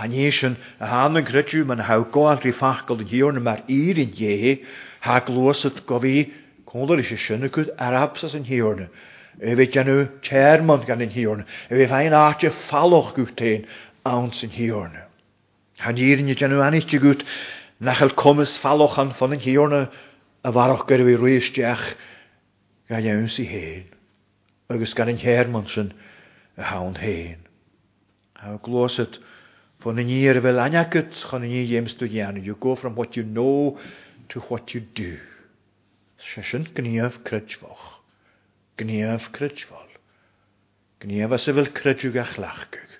Hanné 0.00 0.30
sin 0.32 0.56
a 0.80 0.86
háan 0.86 1.22
creú 1.26 1.66
man 1.66 1.78
ha 1.80 1.98
gáil 2.04 2.40
rí 2.40 2.52
fachkul 2.54 3.04
dhéorne 3.04 3.42
mar 3.42 3.60
írin 3.68 4.14
dé, 4.16 4.64
ha 5.02 5.20
gloset 5.20 5.84
go 5.84 5.98
vi 5.98 6.32
konir 6.64 7.04
se 7.04 7.16
sinnne 7.18 7.50
kud 7.52 7.68
arabsas 7.76 8.32
an 8.34 8.46
Y 9.36 9.52
fe 9.52 9.54
vi 9.56 9.66
nhw 9.84 10.06
termon 10.24 10.86
gan 10.88 11.02
in 11.04 11.10
hiorne, 11.12 11.44
e 11.68 11.76
vi 11.76 11.84
fein 11.86 12.16
áte 12.16 12.48
falloch 12.72 13.12
gutéin 13.14 13.68
ans 14.04 14.40
in 14.42 14.48
hiorne. 14.56 15.05
Hanírin 15.78 16.32
genú 16.34 16.62
aniste 16.64 16.96
gút 16.98 17.24
nachel 17.80 18.14
commas 18.16 18.56
fallochan 18.58 19.10
fan 19.16 19.32
in 19.34 19.40
hiorna 19.44 19.90
a 20.42 20.50
bharach 20.56 20.86
gur 20.88 21.02
bhí 21.08 21.16
roiisteach 21.20 21.82
ga 22.88 22.96
ann 23.00 23.28
sí 23.34 23.44
héin, 23.50 23.88
agus 24.72 24.94
gan 25.00 25.08
an 25.12 25.20
hermansen 25.24 25.92
a 26.56 26.62
hán 26.70 26.96
héin. 27.02 27.42
Tá 28.40 28.56
glósit 28.64 29.20
fan 29.84 29.98
een 30.00 30.08
níar 30.08 30.40
anjakut 30.40 31.12
aneagat 31.12 31.30
van 31.30 31.42
een 31.44 31.52
ní 31.52 31.68
James 31.68 32.46
you 32.46 32.54
go 32.54 32.74
from 32.74 32.94
what 32.94 33.14
you 33.14 33.22
know 33.22 33.76
to 34.30 34.40
what 34.48 34.72
you 34.72 34.80
do. 34.94 35.18
Se 36.16 36.40
sin 36.42 36.64
gníomh 36.74 37.22
cruidfach, 37.24 37.84
gníomh 38.78 39.28
cruidfáil, 39.30 39.92
gníomh 41.04 41.34
a 41.34 41.38
sa 41.38 41.52
bhfuil 41.52 41.68
cruidú 41.76 42.16
a 42.18 42.24
chhlaachcuh. 42.24 42.96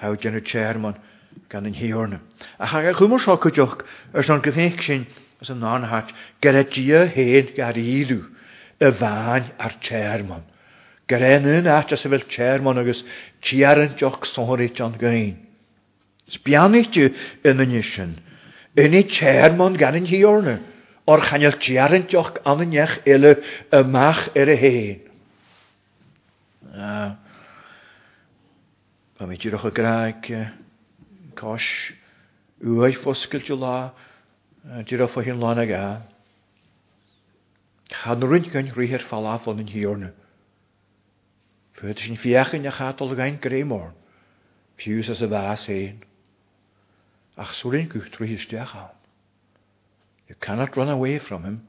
Há 0.00 0.08
genú 0.16 0.40
chairman, 0.42 0.94
gan 1.52 1.66
yn 1.68 1.76
hiorna. 1.76 2.18
A 2.60 2.66
ha 2.70 2.80
a 2.82 2.92
chwmwr 2.96 3.22
sio 3.22 3.36
cwdioch 3.40 3.78
ar 4.14 4.26
son 4.26 4.42
gyfnig 4.44 4.80
sy'n 4.84 5.04
as 5.42 5.50
yn 5.52 5.60
non 5.62 5.86
hat 5.90 6.10
gyda 6.44 6.64
dia 6.74 7.04
hen 7.12 7.52
gar 7.56 7.78
ilw 7.78 8.22
y 8.82 8.92
fain 9.00 9.48
ar 9.62 9.76
chairman. 9.84 10.42
Gyda 11.08 11.30
yn 11.38 11.68
at 11.70 11.92
as 11.94 12.04
y 12.06 12.10
fel 12.14 12.26
chairman 12.32 12.80
agos 12.82 13.04
tiar 13.44 13.80
yn 13.84 13.94
joch 14.00 14.26
sori 14.28 14.70
John 14.74 14.96
Gain. 15.00 15.36
Sbianich 16.28 16.90
ti 16.92 17.06
yn 17.48 17.62
yn 17.64 17.76
ysyn. 17.78 18.16
Yn 18.78 18.98
i 18.98 19.04
chairman 19.08 19.78
gan 19.80 19.96
yn 19.98 20.08
hiorna. 20.10 20.58
O'r 21.08 21.22
chanel 21.24 21.54
tiar 21.62 21.94
yn 21.96 22.08
joch 22.12 22.36
an 22.44 22.66
yn 22.66 22.74
iach 22.76 22.98
ele 23.08 23.38
y 23.72 23.80
mach 23.88 24.26
er 24.36 24.52
y 24.52 24.58
hen. 24.60 24.98
Ah. 26.78 27.16
Pan 29.18 29.26
mi 29.26 29.34
ti 29.40 29.50
roch 29.50 29.64
o 29.66 29.72
graig, 29.74 30.28
cos 31.38 31.64
uaid 32.60 32.96
foscailú 33.04 33.56
lá 33.62 33.76
dúra 34.90 35.04
eh, 35.06 35.12
fá 35.12 35.22
hín 35.22 35.38
lána 35.38 35.64
ga. 35.68 35.82
Cha 37.88 38.14
rinn 38.18 38.48
gunn 38.52 38.72
rihir 38.76 39.02
fallafon 39.08 39.60
in 39.62 39.68
hiorne. 39.70 40.10
Fuit 41.78 41.98
sin 41.98 42.16
fiachan 42.18 42.66
a 42.66 42.72
chatal 42.74 43.14
gain 43.16 43.38
grémór, 43.38 43.92
pius 44.76 45.08
as 45.08 45.22
a 45.22 45.28
bheas 45.28 45.64
héin. 45.70 46.02
Ach 47.36 47.54
súrin 47.54 47.88
gucht 47.88 48.18
tríhisteach 48.18 48.74
an. 48.74 48.90
You 50.28 50.34
cannot 50.40 50.76
run 50.76 50.88
away 50.90 51.18
from 51.18 51.44
him, 51.44 51.66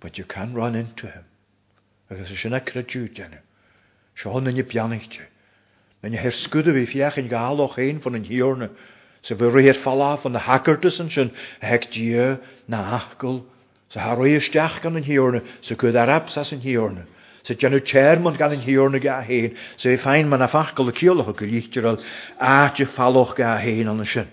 but 0.00 0.18
you 0.18 0.24
can 0.24 0.52
run 0.52 0.74
into 0.74 1.06
him. 1.06 1.24
agus 2.10 2.30
is 2.30 2.40
sinna 2.40 2.60
creú 2.60 3.06
denne. 3.14 3.40
Se 4.16 4.28
honna 4.28 4.50
nne 4.52 4.64
pianichte. 4.66 5.22
Na 6.02 6.10
je 6.10 6.18
herskude 6.18 6.72
vi 6.74 6.84
fiach 6.86 7.16
in 7.16 7.28
gaaloch 7.30 7.78
één 7.78 8.02
van 8.02 8.12
een 8.14 8.24
hiorne 8.24 8.68
sa 9.24 9.32
bfu 9.40 9.60
e'r 9.64 9.78
falaf 9.82 10.26
yn 10.28 10.34
y 10.36 10.40
na 10.40 10.90
yn 11.02 11.10
sy'n 11.12 11.30
heg 11.64 11.84
diw 11.94 12.24
na 12.70 12.80
achgol. 13.00 13.38
sa 13.88 14.00
ha 14.02 14.12
roiisteach 14.18 14.80
gan 14.82 14.96
an 14.98 15.04
hiorne 15.06 15.40
sa 15.62 15.74
chud 15.78 15.94
arab 15.96 16.28
sa 16.28 16.42
an 16.50 16.60
hiorne. 16.60 17.04
Sa 17.46 17.54
genú 17.54 17.78
chairman 17.80 18.34
gan 18.36 18.50
yn 18.50 18.60
hiwrna 18.66 18.98
ga 19.00 19.22
hyn, 19.22 19.54
sa 19.76 19.88
i 19.88 19.96
féin 20.00 20.26
man 20.26 20.40
na 20.40 20.48
fachgal 20.48 20.88
a 20.88 20.92
ceolalacha 20.98 21.36
go 21.38 21.46
líteal 21.46 22.00
áte 22.40 22.88
falloch 22.88 23.36
ga 23.36 23.60
héin 23.62 23.86
an 23.88 24.02
sin. 24.04 24.26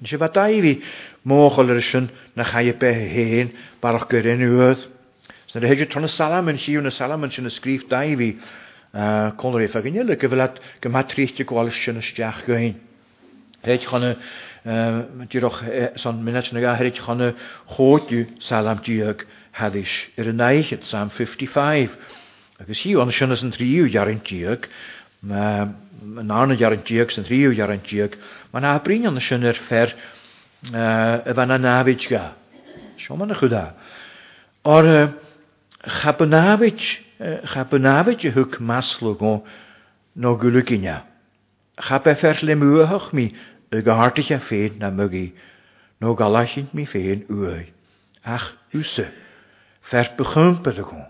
Ní 0.00 0.08
sé 0.08 0.16
bheit 0.16 0.32
daihí 0.32 0.80
móchail 1.28 1.74
ar 1.74 1.82
sin 1.82 2.08
na 2.34 2.44
y 2.64 2.72
bethe 2.72 3.04
hyn 3.12 3.50
barach 3.82 4.08
gyr 4.08 4.24
inúas. 4.32 4.88
Sna 5.52 5.60
a 5.60 5.66
rhaid 5.68 5.84
tonna 5.90 6.08
tron 6.08 6.08
y 6.08 6.08
salam 6.14 6.48
yn 6.48 6.56
hiwrna 6.64 6.90
salam 6.94 7.24
yn 7.24 7.30
sy'n 7.30 7.50
ysgrif 7.52 7.84
é 7.92 8.16
fe 9.68 9.82
gine 9.84 10.02
le 10.08 10.16
go 10.16 10.28
bhfuil 10.28 10.48
go 10.80 10.88
má 10.88 11.02
tríte 11.04 11.44
gháil 11.44 11.70
sin 11.70 11.96
na 11.96 12.00
steach 12.00 12.46
go 12.48 12.54
héin. 12.56 12.80
Reit 13.64 13.84
chana 13.88 14.16
dyrwch 15.32 15.62
son 15.98 16.20
minnet 16.24 16.52
na 16.52 16.60
gaherid 16.60 16.96
chana 17.00 17.32
chodiw 17.68 18.26
salam 18.48 18.78
diog 18.84 19.22
haddis 19.58 19.92
yr 20.20 20.28
y 20.28 20.34
naichyd, 20.36 20.82
Psalm 20.84 21.08
55. 21.08 21.94
Agus 22.60 22.82
hi 22.84 22.92
o'n 23.00 23.12
sy'n 23.12 23.32
yn 23.38 23.54
triw 23.56 23.88
jarin 23.92 24.20
diog, 24.28 24.68
yn 25.24 26.30
arna 26.40 26.56
jarin 26.60 26.84
diog, 26.86 27.10
sy'n 27.14 27.24
triw 27.26 27.54
jarin 27.56 27.80
diog, 27.88 28.18
mae'n 28.52 28.68
abrin 28.74 29.08
o'n 29.08 29.18
sy'n 29.24 29.48
yr 29.48 29.58
fer 29.70 29.94
eh, 29.94 31.24
y 31.24 31.32
fan 31.34 31.56
a 31.56 31.58
nafid 31.60 32.04
ga. 32.12 32.24
Sio 33.00 33.16
ma'n 33.18 33.32
ychwda. 33.34 33.64
O'r 34.74 34.88
eh, 34.90 35.08
chabynafid, 36.02 36.84
eh, 37.20 37.40
chabynafid 37.54 38.28
y 38.28 38.34
hwg 38.36 38.60
maslwg 38.64 39.24
o 39.24 39.34
no 40.16 40.36
gwlyginia. 40.40 41.00
Chabefer 41.80 42.44
le 42.46 42.54
mwyhoch 42.54 43.08
mi, 43.16 43.32
y 43.74 43.82
gohartach 43.82 44.30
a 44.34 44.38
féin 44.42 44.76
na 44.78 44.90
mygi, 44.94 45.32
nó 46.02 46.14
galaisint 46.18 46.72
mi 46.76 46.84
féin 46.86 47.24
uai. 47.32 47.72
Ach 48.22 48.46
úsa, 48.74 49.08
fer 49.90 50.12
bychympa 50.18 50.72
dy 50.76 50.84
gwn, 50.86 51.02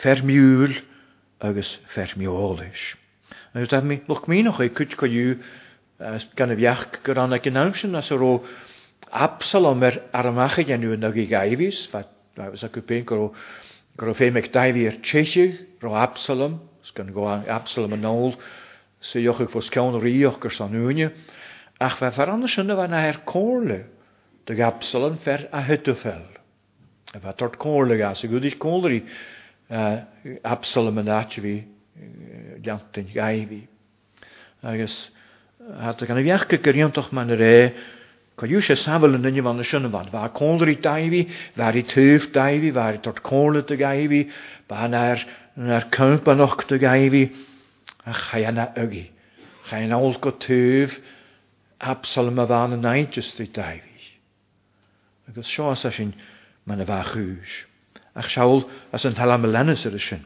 fer 0.00 0.22
miwl 0.26 0.74
agus 1.40 1.74
fer 1.94 2.12
miolais. 2.20 2.88
Nid 3.54 3.68
ydym 3.68 3.88
mi, 3.90 4.00
lwch 4.08 4.26
mi 4.30 4.42
noch 4.46 4.60
ei 4.62 4.70
cwt 4.74 4.96
coiw 5.00 5.34
gan 6.38 6.52
y 6.54 6.58
fiach 6.60 6.86
gyda 7.06 7.28
na 7.28 7.38
gynnawsyn 7.44 7.96
as 7.98 8.10
yr 8.10 8.20
er 8.20 8.26
o 8.26 8.34
Absalom 9.10 9.80
er 9.82 9.96
aramach 10.14 10.58
y 10.60 10.66
machyd 10.68 10.90
yn 10.94 11.06
ygi 11.08 11.24
gaifis, 11.32 11.86
fa 11.90 12.04
was 12.38 12.62
ac 12.62 12.76
yw'n 12.78 13.06
gyrw 13.08 13.30
gyro 13.98 14.12
fe 14.14 14.28
mec 14.30 14.50
daifi 14.54 14.84
er 14.86 15.00
Chesig, 15.02 15.56
ro 15.82 15.96
Absalom, 15.98 16.60
sgan 16.86 17.10
go 17.12 17.24
Absalom 17.26 17.96
yn 17.96 18.06
ôl, 18.06 18.36
sy'n 19.02 19.24
ywch 19.26 19.42
eich 19.44 19.50
fos 19.50 19.70
cawn 19.72 19.98
rioch 19.98 20.38
gyr 20.40 20.54
sanwnia, 20.54 21.10
ach 21.82 21.96
fe 22.00 22.10
fer 22.16 22.28
an 22.32 22.42
sinna 22.54 22.74
bhe 22.78 22.86
na 22.92 22.98
hir 23.06 23.18
cóla 23.30 23.76
de 24.48 24.54
gapsalan 24.54 25.16
fer 25.24 25.46
a 25.52 25.62
hytufel. 25.68 26.24
A 27.14 27.18
fe 27.24 27.32
tort 27.38 27.56
cóla 27.62 27.96
gas, 27.98 28.22
a 28.24 28.28
gwydych 28.28 28.58
cólarí 28.60 28.98
Absalom 30.44 30.98
yn 31.00 31.08
atio 31.14 31.42
fi 31.44 31.52
diantyn 32.60 33.06
gai 33.14 33.46
fi. 33.48 33.60
Agus 34.66 34.96
hat 35.80 36.02
gan 36.08 36.18
y 36.20 36.26
fiach 36.26 36.44
gyriontoch 36.58 37.12
ma'n 37.16 37.30
yr 37.36 37.44
e, 37.48 37.52
Ca 38.40 38.48
yw 38.48 38.60
se 38.64 38.72
safel 38.76 39.18
yn 39.18 39.24
dynion 39.26 39.50
yn 39.52 39.58
y 39.62 39.66
sianfan. 39.68 40.06
Fa 40.12 40.28
cwnr 40.36 40.70
i 40.72 40.76
daifi, 40.80 41.26
fa'r 41.58 41.76
i 41.76 41.82
tyf 41.84 42.30
daifi, 42.32 42.70
fa'r 42.72 42.96
i 42.96 43.00
dod 43.04 43.18
cwnr 43.26 43.58
dy 43.68 43.76
gaifi, 43.82 44.20
ba 44.68 44.86
na'r, 44.88 45.20
nar 45.60 45.84
cymp 45.92 46.28
yn 46.32 46.40
och 46.40 46.64
dy 46.70 46.78
gaifi, 46.80 47.20
a 48.08 48.14
chai 48.16 48.46
yna 48.48 48.70
ygi. 48.80 49.02
Chai 49.68 49.82
yna 49.84 50.00
olgo 50.00 50.32
tyf, 50.40 50.96
Absalom 51.80 52.38
a 52.38 52.44
bhain 52.50 52.74
an 52.76 52.84
aidjus 52.84 53.28
trí 53.36 53.44
daimhís. 53.58 54.06
Agus 55.30 55.48
seo 55.52 55.70
as 55.74 55.84
sin 55.96 56.10
man 56.66 56.80
a 56.80 56.84
bha 56.84 56.98
chúis. 57.10 57.52
Ach 58.20 58.28
seáil 58.34 58.68
as 58.92 59.04
an 59.08 59.14
talam 59.20 59.44
a 59.44 59.48
lenas 59.54 59.86
ar 59.88 59.96
sin. 60.08 60.24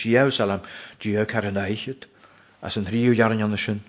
Siéh 0.00 0.28
salam 0.36 0.60
dí 1.00 1.12
car 1.32 1.46
an 1.48 1.54
éichiid 1.64 2.04
as 2.68 2.76
an 2.76 2.84
tríú 2.90 3.16
dearan 3.16 3.42
anna 3.46 3.56
sin, 3.56 3.80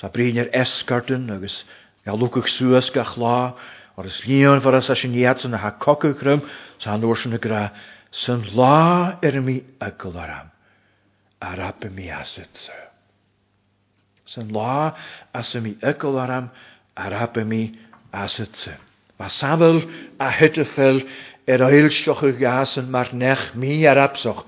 Sa 0.00 0.08
bríar 0.08 0.48
escartan 0.64 1.28
agus 1.36 1.56
galúcach 2.06 2.48
suasas 2.56 2.88
ga 2.94 3.04
chlá 3.04 3.52
or 3.98 4.06
is 4.06 4.20
líon 4.24 4.62
far 4.64 4.74
as 4.80 4.86
sin 4.98 5.12
héan 5.12 5.44
na 5.50 5.56
ha 5.58 5.70
cocuchrum 5.72 6.40
sa 6.80 6.94
an 6.96 7.02
úsin 7.04 7.32
na 7.32 7.38
gra 7.46 7.68
san 8.10 8.40
la 8.56 9.18
ar 9.22 9.36
mi 9.44 9.56
a 9.80 9.90
golarram 9.90 10.48
a 11.40 11.54
rap 11.56 11.84
mi 11.92 12.08
asit 12.10 12.52
sa 12.56 12.72
sy'n 14.32 14.48
lo 14.54 14.62
a 15.34 15.42
sy'n 15.46 15.62
mi 15.64 15.72
ygol 15.90 16.16
ar 16.22 16.30
am 16.36 16.46
ar 17.02 17.14
ab 17.24 17.36
y 17.42 17.44
a 18.12 18.24
as 18.24 18.34
yty. 18.42 18.72
Mae 19.20 19.30
safel 19.34 19.76
a 20.18 20.28
hydyffel 20.38 20.98
er 21.52 21.62
oel 21.66 21.86
sioch 21.98 22.24
y 22.26 22.32
gas 22.40 22.72
yn 22.80 22.90
mar 22.94 23.12
nech 23.20 23.44
mi 23.60 23.76
ar 23.92 24.00
absoch. 24.06 24.42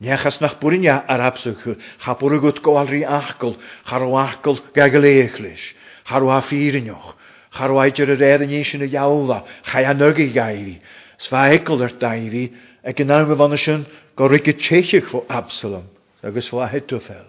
Nech 0.00 0.24
as 0.30 0.40
nach 0.40 0.56
ia 0.62 0.96
ar 1.08 1.20
absoch 1.28 1.64
Cha 2.00 2.14
bwrw 2.14 2.38
gwt 2.46 2.62
goal 2.62 2.86
rhi 2.86 3.04
achgol, 3.04 3.56
char 3.88 4.02
o 4.02 4.14
achgol 4.18 4.62
gagel 4.74 5.04
eichlis. 5.04 5.74
Char 6.08 6.22
o 6.22 6.30
a 6.30 6.40
ffyrinioch. 6.40 7.16
Char 7.52 7.70
o 7.70 7.82
yr 7.84 8.14
yr 8.14 8.22
edyn 8.22 8.50
eisiau 8.54 8.86
y 8.86 8.94
iawla. 8.94 9.42
Chai 9.64 9.84
a 9.84 9.92
nygu 9.94 10.30
gairi. 10.32 10.78
Sfa 11.18 11.50
egol 11.52 11.82
yr 11.88 11.98
dairi. 12.00 12.54
Ac 12.86 13.02
yna 13.02 13.20
yma 13.26 13.36
fan 13.36 13.58
ysyn 13.58 13.84
gorwyd 14.16 14.46
gyd 14.46 14.62
gytechych 14.62 15.10
fo 15.10 15.26
Absalom. 15.28 15.90
Agus 16.22 16.48
fo 16.48 16.62
a 16.62 16.70
hydyffel. 16.70 17.26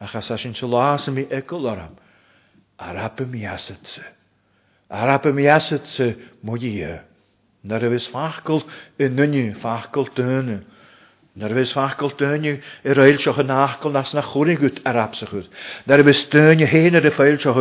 achas 0.00 0.30
asin 0.30 0.54
sulasa 0.54 1.10
mi 1.10 1.24
ekularam, 1.30 1.96
arapa 2.78 3.24
mi 3.26 3.46
asetse, 3.46 4.00
arapa 4.90 5.32
mi 5.32 5.48
asetse 5.50 6.16
mogie. 6.42 7.00
Naar 7.64 7.80
de 7.80 7.88
vis 7.88 8.10
Nar 11.38 11.52
bys 11.54 11.70
fachgol 11.76 12.10
dynnu 12.18 12.52
yr 12.90 12.98
oel 13.02 13.18
sioch 13.22 13.36
yn 13.44 13.50
achgol 13.56 13.92
nas 13.94 14.08
na 14.16 14.24
chwrin 14.26 14.56
gwt 14.58 14.80
ar 14.90 14.96
absychwyd. 15.04 15.44
Nar 15.86 16.00
bys 16.08 16.24
dynnu 16.32 16.66
hen 16.72 16.98
ar 16.98 17.06
y 17.06 17.12
ffeil 17.14 17.36
sioch 17.44 17.60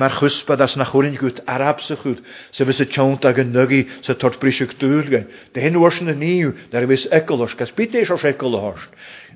mae'r 0.00 0.16
chwsbad 0.18 0.64
as 0.66 0.74
na 0.80 0.88
chwrin 0.88 1.14
gwt 1.20 1.38
ar 1.54 1.62
absychwyd. 1.70 2.18
Se 2.58 2.66
fys 2.66 2.80
y 2.82 2.86
tiont 2.96 3.22
ag 3.30 3.38
yn 3.44 3.52
nygu 3.54 3.78
se 4.08 4.16
tort 4.24 4.40
brisiwg 4.42 4.74
dŵl 4.82 5.06
gan. 5.12 5.28
Dy 5.54 5.62
hyn 5.68 5.78
wars 5.84 6.00
yn 6.02 6.10
y 6.10 6.16
niw, 6.24 6.50
nar 6.74 6.88
bys 6.90 7.06
egol 7.20 7.44
os 7.46 7.54
gas 7.62 7.70
byd 7.78 7.94
eis 8.02 8.10
os 8.16 8.26
egol 8.32 8.58
hors. 8.58 8.88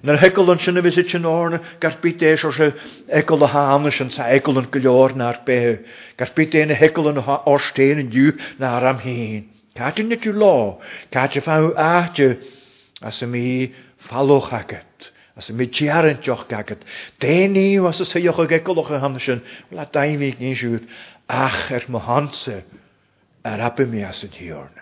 Nar 0.02 0.18
hegol 0.24 0.50
yn 0.56 0.64
sy'n 0.66 0.82
y 0.82 0.84
fys 0.88 0.98
y 1.04 1.06
chyn 1.12 1.30
orn, 1.36 1.60
gar 1.84 1.94
byd 2.02 2.26
eis 2.26 2.42
os 2.50 2.58
egol 3.22 3.46
o 3.46 3.52
hamnes 3.54 4.02
yn 4.02 4.10
sa 4.18 4.26
egol 4.34 4.58
yn 4.64 4.70
gylor 4.74 5.14
na'r 5.22 5.38
bew. 5.46 5.78
Gar 6.18 6.34
byd 6.36 6.58
ein 6.58 6.74
hegol 6.82 7.12
yn 7.14 7.22
os 7.22 7.32
orstein 7.54 8.02
yn 8.02 8.10
diw 8.12 8.34
na'r 8.64 8.90
am 8.94 9.00
hyn. 9.06 9.46
Cadw'n 9.78 10.10
nid 10.10 10.26
yw 10.26 10.34
lo, 10.42 10.54
cadw'n 11.14 11.44
ffaw 11.44 11.70
atio, 11.86 12.34
as 13.00 13.20
y 13.22 13.26
mi 13.26 13.74
falwch 14.08 14.52
agat, 14.54 15.10
as 15.36 15.50
y 15.50 15.52
mi 15.52 15.66
diarant 15.66 16.22
joch 16.22 16.46
agat. 16.50 16.82
De 17.20 17.46
ni 17.48 17.78
was 17.78 18.00
y 18.00 18.06
seioch 18.08 18.38
ag 18.44 18.54
egolwch 18.60 18.92
y 18.96 19.00
hannes 19.02 19.26
yn, 19.32 19.42
wel 19.70 19.82
a 19.84 19.86
da 19.92 20.06
i 20.08 20.16
fi 20.20 20.30
gyn 20.38 20.56
siwr, 20.56 20.84
ach 21.28 21.66
er 21.72 21.84
mohanse, 21.92 22.62
er 23.44 23.64
abu 23.68 23.86
mi 23.86 24.02
as 24.04 24.24
yn 24.24 24.32
hiorn. 24.38 24.80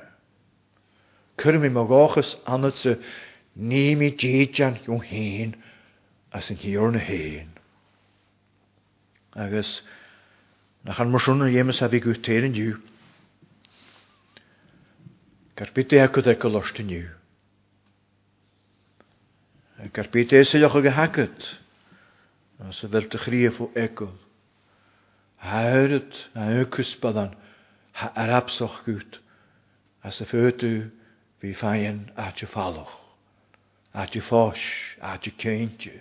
Cyr 1.40 1.58
mi 1.58 1.68
mog 1.74 1.90
ochus 1.90 2.36
anodd 2.46 2.78
sy, 2.78 2.92
e, 2.94 3.18
ni 3.56 3.94
mi 3.98 4.12
dijan 4.14 4.78
yw'n 4.86 5.02
hyn, 5.10 5.56
as 6.34 6.52
yn 6.54 6.60
hiorn 6.62 7.00
y 7.00 7.02
hyn. 7.08 7.50
Agus, 9.34 9.80
nach 10.86 11.00
an 11.02 11.10
mor 11.10 11.20
sŵn 11.22 11.42
yn 11.48 11.56
iemes 11.56 11.82
a 11.82 11.90
fi 11.90 11.98
gwyth 12.04 12.22
teir 12.28 12.46
yn 12.46 12.54
diw, 12.54 12.78
Gar 15.54 15.68
byd 15.70 15.92
e 15.94 16.00
agwyd 16.02 16.26
e 16.26 16.32
golosd 16.42 16.78
yn 16.82 16.88
yw. 16.90 17.10
Carpita 19.90 20.34
is 20.36 20.50
joch 20.52 20.72
gehacket. 20.80 21.54
As 22.68 22.82
y 22.86 22.88
fel 22.88 23.06
tychri 23.10 23.40
ffw 23.50 24.06
Huid 25.44 25.90
het, 25.92 26.20
a 26.38 26.44
ycus 26.62 26.92
het. 27.02 27.34
Ha 27.92 28.40
gut. 28.46 28.78
gwyt. 28.84 29.18
As 30.04 30.20
y 30.22 30.28
ffyrtu 30.30 30.92
fi 31.42 31.50
ffaen 31.54 32.06
at 32.14 32.38
y 32.40 32.46
ffaloch. 32.46 32.94
At 33.92 34.14
y 34.16 34.20
ffos, 34.22 34.62
at 35.02 35.24
je 35.26 35.32
ceintio. 35.32 36.00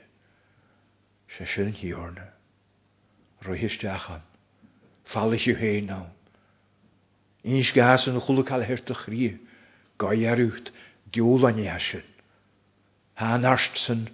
Se 1.37 1.45
sy'n 1.45 1.73
achan. 3.95 4.21
Fallich 5.03 5.43
je 5.49 5.55
heen 5.55 5.85
nou. 5.89 6.05
Ynys 7.43 7.73
gas 7.73 8.05
yn 8.07 8.15
y 8.15 8.21
chwlwcal 8.21 8.63
hertych 8.69 9.01
rhi. 9.09 9.31
Gai 9.97 10.25
arwyd. 10.29 10.69
Diol 11.11 11.43
Ha 13.17 13.35
arst 13.45 13.77
sy'n 13.77 14.07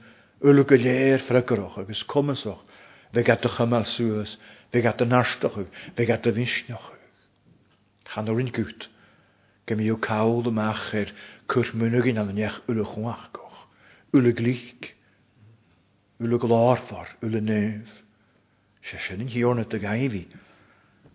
ulwg 0.50 0.74
y 0.76 0.80
leir 0.84 1.22
ffrygyrwch 1.24 1.76
agos 1.82 2.02
cwmyswch 2.14 2.64
fe 3.16 3.24
gada 3.30 3.52
chymal 3.54 3.86
sŵas, 3.88 4.34
fe 4.74 4.82
gada 4.84 5.06
narstach 5.08 5.56
ag, 5.62 5.70
fe 5.96 6.08
gada 6.10 6.34
ddysnioch 6.36 6.90
ag. 6.96 7.00
Han 8.16 8.32
o'r 8.34 8.42
un 8.44 8.52
gwt, 8.58 8.90
gym 9.72 9.86
i'w 9.86 9.96
cawl 10.08 10.48
yma 10.52 10.66
achir 10.74 11.08
er 11.08 11.16
cwrt 11.54 11.72
mwynhau 11.80 12.04
gyn 12.10 12.20
anna 12.26 12.36
nech 12.42 12.60
ulwch 12.74 12.98
yn 13.00 13.08
achgoch, 13.14 13.62
ulwg 14.20 14.44
lyg, 14.44 14.92
ulwg 16.20 16.50
lorfor, 16.52 17.16
ulwg 17.24 17.48
nef. 17.48 17.96
Se 18.84 19.00
sy'n 19.06 19.24
yn 19.26 19.32
hiorna 19.32 19.64
dy 19.72 19.80
gaifi, 19.86 20.26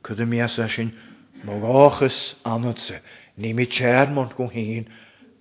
cydym 0.09 0.33
mi 0.33 0.41
as 0.47 0.57
asyn, 0.63 0.95
mwg 1.45 1.69
ochus 1.85 2.21
anod 2.49 2.81
se, 2.81 3.01
ni 3.37 3.53
mi 3.61 3.69
tjer 3.69 4.09
mwnt 4.17 4.37
gwn 4.41 4.53
hyn 4.57 4.89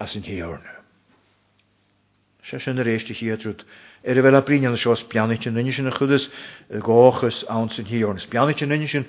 as 0.03 0.17
yn 0.19 0.25
hiorna. 0.27 0.82
sé 2.49 2.59
sin 2.59 2.77
a 2.79 2.83
réiste 2.83 3.09
hiadrút. 3.13 3.63
Ar 4.05 4.17
a 4.17 4.21
bhfuil 4.21 4.35
a 4.35 4.41
bríine 4.43 4.73
seo 4.77 4.95
spianite 4.95 5.51
nine 5.53 5.71
sin 5.71 5.87
a 5.87 5.91
chudas 5.91 6.29
gáchas 6.69 7.43
an 7.49 7.69
san 7.69 7.85
hiíorna. 7.85 8.19
Spianite 8.19 8.67
nine 8.67 8.87
sin 8.87 9.05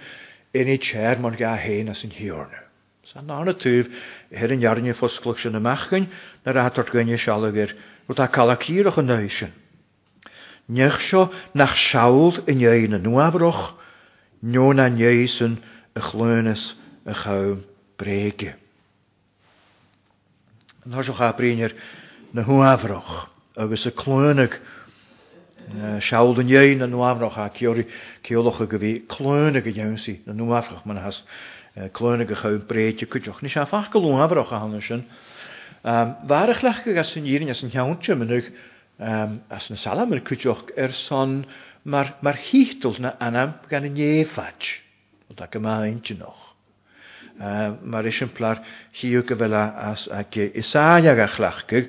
iní 0.55 0.79
mar 1.21 1.35
ga 1.37 1.57
héna 1.59 1.95
san 1.95 2.11
hiíorna. 2.11 2.63
Sa 3.11 3.21
nána 3.21 3.55
túh 3.59 3.87
hir 4.31 4.53
an 4.53 4.61
jarne 4.63 4.95
fosclach 4.95 5.39
sin 5.39 5.55
amachchain 5.57 6.07
na 6.47 6.53
rátart 6.53 6.93
gonne 6.93 7.17
sealagur 7.19 7.75
ru 8.09 8.15
tá 8.15 8.27
chalachíach 8.29 8.99
an 8.99 9.07
nuis 9.07 9.43
Nech 10.69 11.01
seo 11.03 11.31
nach 11.55 11.75
seáil 11.77 12.39
in 12.49 12.61
éon 12.63 12.91
na 12.91 12.99
nuabroch, 12.99 13.75
nó 14.43 14.73
na 14.73 14.89
nééisan 14.89 15.59
a 15.95 16.01
chlónas 16.01 16.73
a 17.05 17.13
chom 17.13 17.65
bréige. 17.99 18.55
An 20.87 20.93
na 22.35 22.43
afroch. 22.43 23.29
agus 23.55 23.85
y 23.87 23.91
clwynag 23.95 24.55
siawld 26.03 26.41
yn 26.43 26.49
iawn 26.51 26.81
na 26.91 27.03
afroch 27.07 27.37
a 27.39 27.45
ciori 27.55 27.85
ceolwch 28.27 28.59
y 28.65 28.65
gyfi 28.73 28.91
clwynag 29.15 29.69
y 29.71 29.75
iawn 29.77 29.95
si 30.03 30.17
na 30.27 30.43
afroch 30.59 30.83
ma'n 30.83 30.99
has 30.99 31.21
clwynag 31.95 32.33
y 32.35 32.39
chawn 32.41 32.59
breid 32.67 33.05
y 33.07 33.07
cwtioch 33.13 33.39
ni 33.47 33.53
siaf 33.55 33.71
ach 33.79 33.93
galw 33.95 34.19
afroch 34.25 34.51
a 34.53 34.61
sy'n. 34.89 35.05
Fa'r 36.27 36.51
eich 36.57 36.65
lech 36.67 36.83
lach 36.83 36.83
sy'n 36.83 36.99
as 37.05 37.13
yn 37.21 37.29
irin 37.31 37.53
as 37.55 37.63
yn 37.63 37.71
hiawntio 37.71 38.17
mynyg 38.19 38.49
as 39.55 39.69
yn 39.71 39.79
salam 39.79 40.11
yn 40.17 40.25
cwtioch 40.27 40.73
er 40.75 40.91
son 41.05 41.45
mae'r 41.87 42.17
ma 42.27 42.35
hichtol 42.49 42.99
na 42.99 43.15
anam 43.23 43.55
gan 43.71 43.87
y 43.87 43.93
nefaj. 43.95 44.73
Ond 45.31 45.45
ac 45.47 45.55
yma 45.61 45.83
ein 45.87 46.03
dynwch 46.03 46.51
mar 47.85 48.05
is 48.07 48.15
siimplaar 48.19 48.61
hiú 48.95 49.23
go 49.27 49.35
as 49.35 50.09
aici 50.09 50.53
isáine 50.55 51.11
a 51.11 51.27
chhlaachcuig 51.27 51.89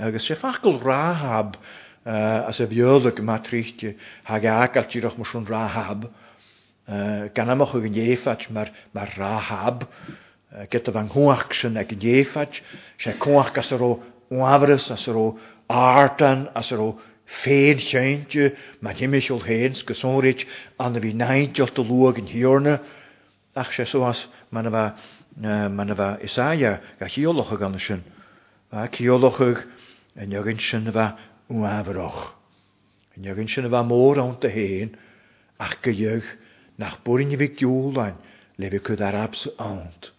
agus 0.00 0.26
sé 0.28 0.36
fachgil 0.36 0.78
ráhab 0.82 1.56
as 2.04 2.60
a 2.60 2.66
bheolala 2.66 3.14
go 3.16 3.22
má 3.22 3.38
tríte 3.42 3.96
ha 4.24 4.36
agal 4.38 4.84
tíoch 4.84 5.16
marsún 5.16 5.46
ráhab 5.48 6.04
gan 7.34 7.48
amoch 7.50 7.72
chu 7.72 7.80
go 7.80 7.88
dhéfat 7.88 8.48
mar 8.50 8.70
mar 8.92 9.08
rahab 9.16 9.86
get 10.70 10.86
a 10.88 10.92
bhan 10.92 11.08
chuach 11.08 11.52
sin 11.54 11.76
ag 11.78 11.88
dhéfat 11.98 12.60
sé 12.98 13.16
chuach 13.18 13.56
as 13.56 13.72
aró 13.72 14.02
áhras 14.30 14.90
as 14.90 15.08
o 15.08 15.38
átan 15.70 16.50
as 16.54 16.72
aró 16.72 16.98
féin 17.42 17.80
seinte 17.80 18.52
má 18.82 18.92
himimiisiúil 18.92 19.46
héins 19.48 19.80
go 19.86 19.94
sóréit 19.94 20.44
anna 20.78 21.00
naid 21.14 21.54
jolt 21.56 21.78
o 21.78 21.82
lwag 21.88 22.18
yn 22.20 22.26
hiorna 22.28 22.78
Ach 23.56 23.70
soas 23.86 24.26
manava 24.52 24.96
eh, 25.42 25.68
manava 25.68 26.18
Isaiah 26.24 26.80
ga 26.98 27.06
chioloch 27.06 27.56
gan 27.58 27.78
sin. 27.78 28.02
Va 28.72 28.88
chioloch 28.88 29.40
en 30.16 30.30
jogin 30.30 30.58
sin 30.58 30.90
va 30.90 31.16
uavroch. 31.48 32.32
En 33.16 33.22
jogin 33.22 33.48
sin 33.48 33.68
va 33.70 33.82
mór 33.84 34.18
an 34.18 34.38
te 34.40 34.48
heen 34.50 34.96
ach 35.60 35.76
gejuch 35.82 36.26
nach 36.78 36.98
borin 37.04 37.30
vi 37.36 37.46
júlein 37.48 38.16
lewe 38.58 38.80
kud 38.82 39.00
arabs 39.00 39.46
aant. 39.58 40.10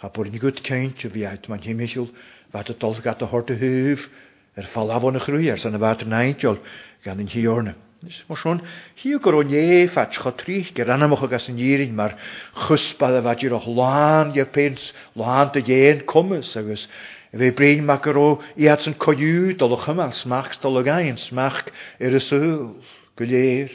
Ga 0.00 0.08
borin 0.08 0.38
gut 0.40 0.62
keintje 0.62 1.10
vi 1.12 1.26
uit 1.28 1.46
man 1.48 1.60
himmichel 1.60 2.08
wat 2.52 2.68
het 2.68 2.78
tolgat 2.78 3.18
de 3.18 3.24
horte 3.26 3.52
huuf 3.52 4.08
er 4.56 4.64
fall 4.64 4.90
avon 4.90 5.20
groeiers 5.20 5.64
en 5.66 5.78
wat 5.78 6.00
er 6.00 6.06
neintjol 6.08 6.56
gan 7.04 7.20
in 7.20 7.26
hiorne. 7.28 7.74
Dus, 8.04 8.24
maar 8.26 8.54
nu, 8.54 8.58
hiervoor, 8.94 9.44
die 9.46 9.54
jevachtch 9.66 10.22
hatri, 10.24 10.64
ker, 10.74 10.84
dan 10.84 11.00
heb 11.00 11.80
ik 11.80 11.92
maar, 11.94 12.14
chösba 12.54 13.06
de 13.14 13.22
wat 13.22 13.40
jira, 13.40 13.60
loantje 13.66 14.46
pens, 14.46 14.92
loantje 15.12 15.62
jen 15.62 16.04
kommes, 16.04 16.54
en 16.56 16.66
dus, 16.66 16.88
we 17.30 17.52
brengen 17.52 17.84
maar 17.84 18.00
ker, 18.00 18.16
oh, 18.16 18.42
iets 18.56 18.86
een 18.86 18.96
kajut, 18.96 19.58
de 19.58 19.68
helemaal 19.84 20.12
smak, 20.12 20.60
de 20.60 20.68
helemaal 20.68 21.52
er 21.98 22.12
is 22.12 22.30
een, 22.30 22.76
klier. 23.14 23.70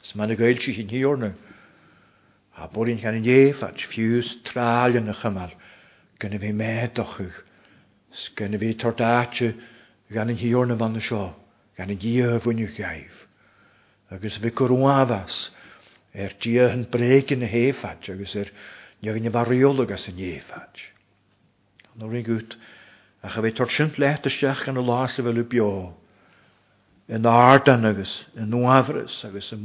Dat 0.00 0.14
manne 0.14 0.36
geëlch 0.36 0.66
is 0.68 0.76
een 0.78 0.88
hiervoor. 0.88 1.32
Als 2.54 2.70
er 2.74 2.88
in 2.88 2.98
een 3.02 3.22
jevachtch 3.22 3.86
vuist 3.94 4.44
tråljen 4.44 5.04
de 5.04 5.14
helemaal, 5.16 5.50
kunnen 6.16 6.38
we 6.40 6.46
met 6.52 6.94
dagu, 6.94 7.30
dus 8.10 8.32
kunnen 8.34 8.58
we 8.58 8.74
tortaatje 8.74 9.44
hartaatje, 9.46 9.54
gaan 10.10 10.28
een 10.28 10.36
hiervoor 10.36 10.66
nou, 10.66 10.78
van 10.78 10.92
de 10.92 10.92
nou, 10.98 11.04
show 11.04 11.39
gan 11.80 11.94
y 11.94 11.96
gihafwnnw 12.02 12.68
gaif. 12.76 13.18
Agus 14.12 14.36
fi 14.42 14.50
cwrwadas 14.58 15.36
er 16.22 16.32
dia 16.42 16.66
yn 16.74 16.84
breg 16.92 17.32
yn 17.34 17.46
y 17.46 17.48
hefad, 17.48 18.04
ac 18.10 18.20
ys 18.26 18.34
er 18.42 18.50
nio 19.00 19.14
gynnyf 19.16 19.32
y 19.36 19.38
fariolwg 19.38 19.94
as 19.96 20.04
yn 20.10 20.18
hefad. 20.20 20.82
Nôr 21.98 22.16
i'n 22.18 22.26
gwyd, 22.26 22.56
a 23.24 23.32
chaf 23.32 23.48
ei 23.48 23.54
torsiant 23.56 23.96
let 24.02 24.28
ysdech 24.28 24.64
gan 24.66 24.80
y 24.82 24.84
las 24.84 25.16
y 25.20 25.24
fel 25.24 25.40
y 25.40 25.46
bio, 25.54 25.70
yn 27.10 27.28
ardan 27.30 27.86
ac 27.90 28.02
ys, 28.04 28.14
yn 28.36 28.50
nwafrys, 28.52 29.22
ac 29.26 29.38
ys 29.40 29.50
y 29.56 29.62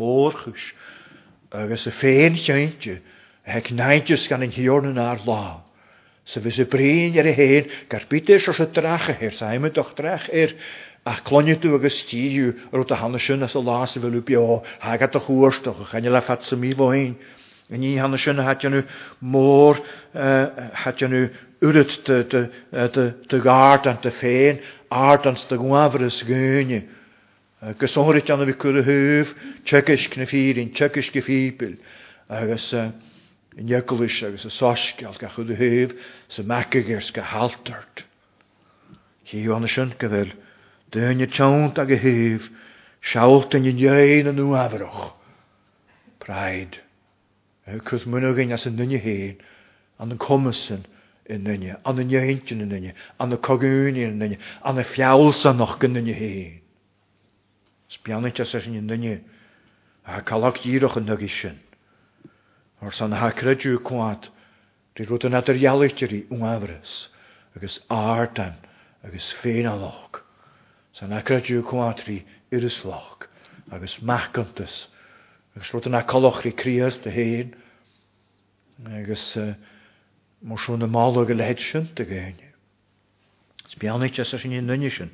ac 1.55 1.75
ys 1.77 1.87
y 1.91 1.95
ffein 1.99 2.39
llyntio, 2.39 2.99
a 3.45 3.55
hec 3.57 3.73
naidys 3.77 4.29
gan 4.31 4.43
yn 4.45 4.55
hiorn 4.55 4.93
yn 4.93 5.01
ar 5.03 5.25
law. 5.27 5.61
Sef 6.25 6.47
ys 6.49 6.61
y 6.63 6.65
brin 6.65 7.17
ar 7.21 7.27
y 7.29 7.35
hen, 7.37 7.71
gar 7.91 8.07
bydys 8.09 8.47
os 8.49 8.61
y 8.63 8.69
drach 8.73 9.11
y 9.13 9.19
her, 9.19 9.35
sa'i 9.35 9.59
mynd 9.61 9.77
o'ch 9.81 9.91
drach 9.97 10.29
er, 10.33 10.55
a 11.05 11.13
chloniú 11.21 11.73
agus 11.75 12.01
tíú 12.09 12.53
ar 12.73 12.81
a 12.89 12.95
hanna 12.95 13.19
sin 13.19 13.43
as 13.43 13.53
a 13.53 13.59
lás 13.59 13.95
a 13.95 13.99
bhfuú 13.99 14.21
beá 14.25 14.63
hagad 14.81 15.13
a 15.15 15.19
chuirstoach 15.21 15.81
a 15.81 15.85
chaine 15.85 16.09
le 16.11 16.19
fat 16.21 16.41
sa 16.43 16.55
mí 16.55 16.73
i 16.73 17.13
A 17.71 17.77
ní 17.77 17.97
hanna 17.97 18.17
sinna 18.17 18.43
hatnu 18.43 18.83
mór 19.23 19.81
hatnu 20.73 21.29
urit 21.61 22.05
de 22.05 23.39
gard 23.41 23.87
an 23.87 23.97
te 24.01 24.09
féin, 24.11 24.59
ardans 24.91 25.47
de 25.49 25.57
gwaveres 25.57 26.21
gönje. 26.21 26.85
Agus 27.65 27.95
óirt 27.97 28.29
anna 28.29 28.45
bhí 28.45 28.53
cura 28.55 28.83
thuh, 28.85 29.33
teis 29.65 30.09
na 30.15 30.25
fírin, 30.25 30.73
teis 30.77 31.09
go 31.09 31.21
fípil 31.21 31.77
agus 32.29 32.71
injeis 33.57 34.21
agus 34.23 34.45
a 34.45 34.49
sosceal 34.53 35.17
ga 35.17 35.27
chud 35.29 35.49
a 35.49 35.55
thuh 35.57 35.93
sa 36.29 36.43
mecagéir 36.43 37.13
go 37.15 37.21
haltart. 37.23 38.05
Chií 39.25 39.49
anna 39.49 39.67
sin 39.67 39.89
go 39.97 40.07
bhfuil 40.07 40.33
Dyna 40.91 41.25
tiont 41.27 41.77
ag 41.81 41.89
y 41.91 41.97
hyf, 41.99 42.45
siawlt 43.05 43.55
yn 43.57 43.65
ydyn 43.69 44.29
yn 44.31 44.35
nhw 44.37 44.51
afroch. 44.59 45.05
Praid. 46.21 46.77
Cwrs 47.87 48.05
mwyn 48.11 48.27
gyn 48.37 48.53
as 48.57 48.67
yn 48.69 48.77
nynnu 48.77 48.99
hyn, 49.01 49.39
an 50.01 50.13
y 50.13 50.17
comysyn 50.27 50.83
yn 51.33 51.45
nynnu, 51.47 51.73
an 51.91 52.01
y 52.01 52.05
nyntion 52.11 52.61
yn 52.65 52.69
nynnu, 52.75 52.93
an 53.21 53.33
y 53.33 53.39
cogwn 53.47 53.97
yn 54.03 54.19
nynnu, 54.21 54.37
an 54.61 54.81
y 54.81 54.85
ffiawls 54.91 55.41
an 55.51 55.63
och 55.65 55.81
yn 55.89 55.97
nynnu 55.97 56.13
hyn. 56.19 56.59
Sbianach 57.95 58.41
as 58.45 58.53
ysyn 58.61 58.77
yn 58.83 58.89
nynnu, 58.91 59.15
a 60.05 60.21
calag 60.21 60.61
dîroch 60.67 60.99
yn 61.01 61.09
nygisyn. 61.09 61.57
O'r 62.85 62.93
san 62.93 63.15
hacryd 63.23 63.65
yw 63.71 63.81
cwad, 63.89 64.29
di 64.93 65.07
rwyd 65.09 65.25
yn 65.31 65.39
adr 65.41 65.57
ialygt 65.63 66.05
i 66.05 66.11
ri 66.13 66.21
Afrys, 66.53 66.99
agos 67.57 67.79
ardan, 67.97 68.61
agos 69.03 69.33
ffein 69.41 69.65
a 69.65 69.73
Sa'n 70.95 71.11
acradú 71.11 71.59
cumátrí 71.67 72.23
iris 72.55 72.83
loch 72.87 73.27
agus 73.75 73.97
machcantas 74.07 74.87
agus 75.55 75.69
rud 75.73 75.89
na 75.91 75.99
colochrí 76.07 76.51
crías 76.55 76.95
de 77.03 77.09
héin 77.19 77.49
agus 78.99 79.25
marsú 80.47 80.71
na 80.79 80.87
mála 80.87 81.25
go 81.27 81.35
lehéid 81.35 81.59
sin 81.67 81.87
a 81.99 82.03
eich 82.15 82.39
Sbeannaid 83.75 84.19
as 84.23 84.31
sin 84.39 84.55
nunne 84.69 84.89
sin 84.97 85.11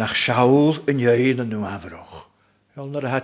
nach 0.00 0.16
yn 0.32 1.00
in 1.02 1.40
yn 1.44 1.50
nhw 1.52 1.66
afroch. 1.68 2.14
Heil 2.78 2.96
yr 3.02 3.08
a 3.12 3.20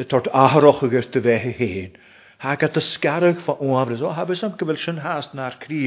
y 0.00 0.04
tord 0.08 0.30
aharoch 0.32 0.80
a 0.86 0.88
gur 0.94 1.04
dy 1.16 1.20
fe 1.26 1.36
hyn, 1.60 1.96
Hag 2.40 2.62
at 2.62 2.76
ysgarwch 2.78 3.40
fy 3.42 3.54
oafrys, 3.66 3.98
o 4.06 4.12
hafys 4.14 4.44
am 4.46 4.52
gyfel 4.58 4.76
sy'n 4.78 4.98
hast 5.02 5.32
na'r 5.34 5.56
cri, 5.62 5.78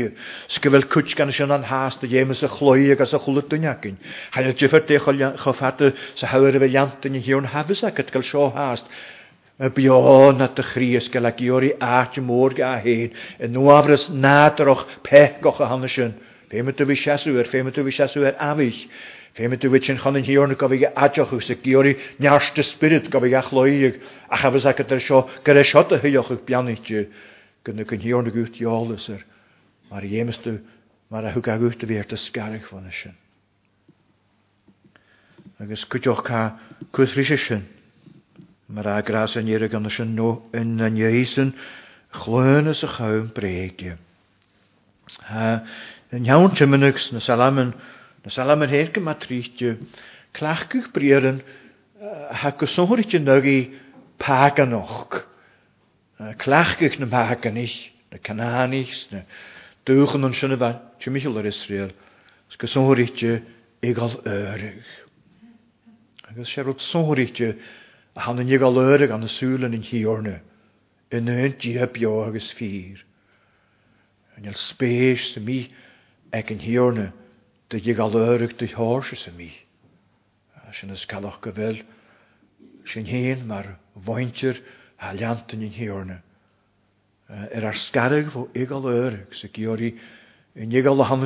sgyfel 0.52 0.84
cwt 0.92 1.14
gan 1.16 1.30
sy'n 1.32 1.54
an 1.56 1.64
hast, 1.70 2.02
Ie, 2.04 2.26
mys 2.28 2.42
y 2.44 2.50
chloi 2.52 2.90
ag 2.92 3.04
as 3.06 3.14
y 3.16 3.20
chlwyd 3.24 3.48
dyn 3.54 3.68
ac 3.72 3.88
yn. 3.88 3.96
Hain 4.34 4.50
y 4.50 4.52
jyffyd 4.60 4.90
dech 4.90 5.08
o 5.08 5.14
chyffad 5.46 5.84
y 5.88 5.92
sy'n 6.20 6.32
hawer 6.34 6.58
y 6.60 6.60
fe 6.66 6.70
liant 6.74 7.08
yn 7.08 7.16
i 7.16 7.22
hiwn 7.24 7.48
hafys 7.54 7.86
ac 7.88 8.02
at 8.04 8.12
gael 8.18 8.26
sio 8.34 8.50
hast. 8.58 8.92
Y 9.64 9.72
bion 9.78 10.44
at 10.44 10.60
y 10.60 10.68
chri 10.74 10.92
ysgael 11.00 11.32
ag 11.32 11.40
iori 11.48 11.72
at 11.94 12.20
y 12.20 12.26
môr 12.34 12.52
gael 12.60 12.84
hyn, 12.84 13.16
yn 13.48 13.56
afrys 13.78 14.10
nad 14.28 14.60
yr 14.60 14.74
o'ch 14.76 14.84
pech 15.08 15.40
goch 15.48 15.64
o 15.64 15.72
hannes 15.72 15.96
yn. 16.04 16.18
Fe 16.52 16.68
mynd 16.68 16.84
y 16.84 16.90
fi 16.92 17.00
siasw 17.06 17.40
er, 17.40 17.48
fe 17.48 17.64
mynd 17.64 17.80
y 17.80 17.88
fi 17.88 17.98
siasw 18.02 18.28
er 18.28 18.36
afich. 18.52 18.84
Fé 19.32 19.46
yn 19.48 19.56
tú 19.62 19.70
yn 19.72 19.82
sin 19.88 19.98
chanan 20.04 20.26
hiorna 20.28 20.58
go 20.60 20.68
bhíh 20.68 20.82
ateochú 20.92 21.38
sa 21.40 21.56
nias 21.56 22.52
dy 22.56 22.64
spirit 22.70 23.08
go 23.14 23.20
bhíh 23.24 23.36
achloíigh 23.40 23.94
a 24.30 24.36
chafas 24.42 24.66
acha 24.68 24.84
ar 24.92 25.00
seo 25.00 25.22
gur 25.48 25.56
é 25.56 25.64
seo 25.64 25.80
a 25.80 25.86
thuochuh 25.88 26.42
beanaitir 26.50 27.06
gona 27.64 27.86
chun 27.88 28.02
hiorna 28.08 28.30
gút 28.36 28.60
deolalas 28.60 29.06
ar 29.14 29.24
mar 29.90 30.02
dhémasú 30.02 30.58
mar 31.10 31.24
a 31.24 31.32
thuga 31.32 31.56
gúta 31.64 31.88
bhíart 31.88 32.12
a 32.12 32.18
scarach 32.20 32.68
fanna 32.68 32.92
sin. 32.92 33.16
Agus 35.64 35.86
cuiteoch 35.86 36.24
cá 36.28 36.60
cuithríise 36.92 37.40
yn 37.56 37.64
mar 38.68 38.84
agrás 38.98 39.38
an 39.40 39.48
yn 39.48 39.70
gan 39.72 39.88
sin 39.90 40.12
nó 40.14 40.42
in 40.54 40.76
na 40.76 40.90
néan 40.90 41.54
chluúna 42.12 42.76
a 42.76 42.84
chum 42.98 43.32
bréige. 43.32 43.96
Ha 45.32 45.64
an 46.12 46.26
jauntemunnigs 46.32 47.14
na 47.14 47.20
salamin 47.20 47.72
Na 48.22 48.30
sal 48.30 48.52
am 48.54 48.62
yr 48.66 48.72
her 48.72 48.90
gyma 48.94 49.16
tristio. 49.24 49.78
Clachgych 50.38 50.90
briaren 50.96 51.42
ha 52.40 52.52
gysonhorit 52.62 53.16
yn 53.18 53.30
ygi 53.36 53.56
pag 54.22 54.60
anoch. 54.64 55.24
Clachgych 56.44 57.00
na 57.00 57.08
pag 57.10 57.48
anich, 57.50 57.78
na 58.12 58.20
cananich, 58.28 58.94
na 59.12 59.24
dwych 59.90 60.14
yn 60.20 60.28
o'n 60.30 60.38
sy'n 60.38 60.54
y 60.54 60.60
fan. 60.62 60.78
Ti'n 61.02 61.16
michel 61.18 61.40
ar 61.42 61.50
Israel. 61.50 61.96
Gysonhorit 62.62 63.18
egal 63.90 64.20
örig. 64.30 64.86
Agus 66.30 66.54
sonhwyr 66.54 66.76
i 66.76 66.76
sóirte 67.26 67.50
a 68.16 68.22
han 68.28 68.40
an 68.40 68.48
egal 68.56 68.78
örig 68.80 69.12
an 69.12 69.26
y 69.26 69.28
asúlan 69.28 69.74
in 69.76 69.84
hiorne, 69.84 70.38
in 71.12 71.28
undíhe 71.34 71.88
bio 71.92 72.14
agus 72.28 72.54
fír. 72.56 73.02
Yn 74.38 74.48
el 74.48 74.56
spes 74.56 75.34
sa 75.34 75.42
mí 75.44 75.58
ag 76.32 76.54
an 76.56 76.62
hiorne 76.64 77.10
de 77.72 77.80
je 77.84 77.96
galurig 77.96 78.56
de 78.56 78.72
horse 78.74 79.16
sem 79.16 79.34
mi. 79.36 79.52
Sin 80.72 80.90
is 80.96 81.06
galach 81.08 81.38
go 81.42 81.52
bhfuil 81.52 81.80
sin 82.88 83.06
héan 83.08 83.46
mar 83.48 83.66
maar 84.06 84.60
a 85.08 85.12
leantain 85.14 85.62
in 85.62 85.72
hiorne. 85.72 86.20
Er 87.28 87.64
is 87.64 87.86
scarig 87.86 88.30
fó 88.32 88.48
igal 88.54 88.84
öreg 88.92 89.28
sa 89.34 89.48
giorí 89.48 89.94
in 90.56 90.72
igal 90.72 91.00
a 91.02 91.04
hanne 91.06 91.24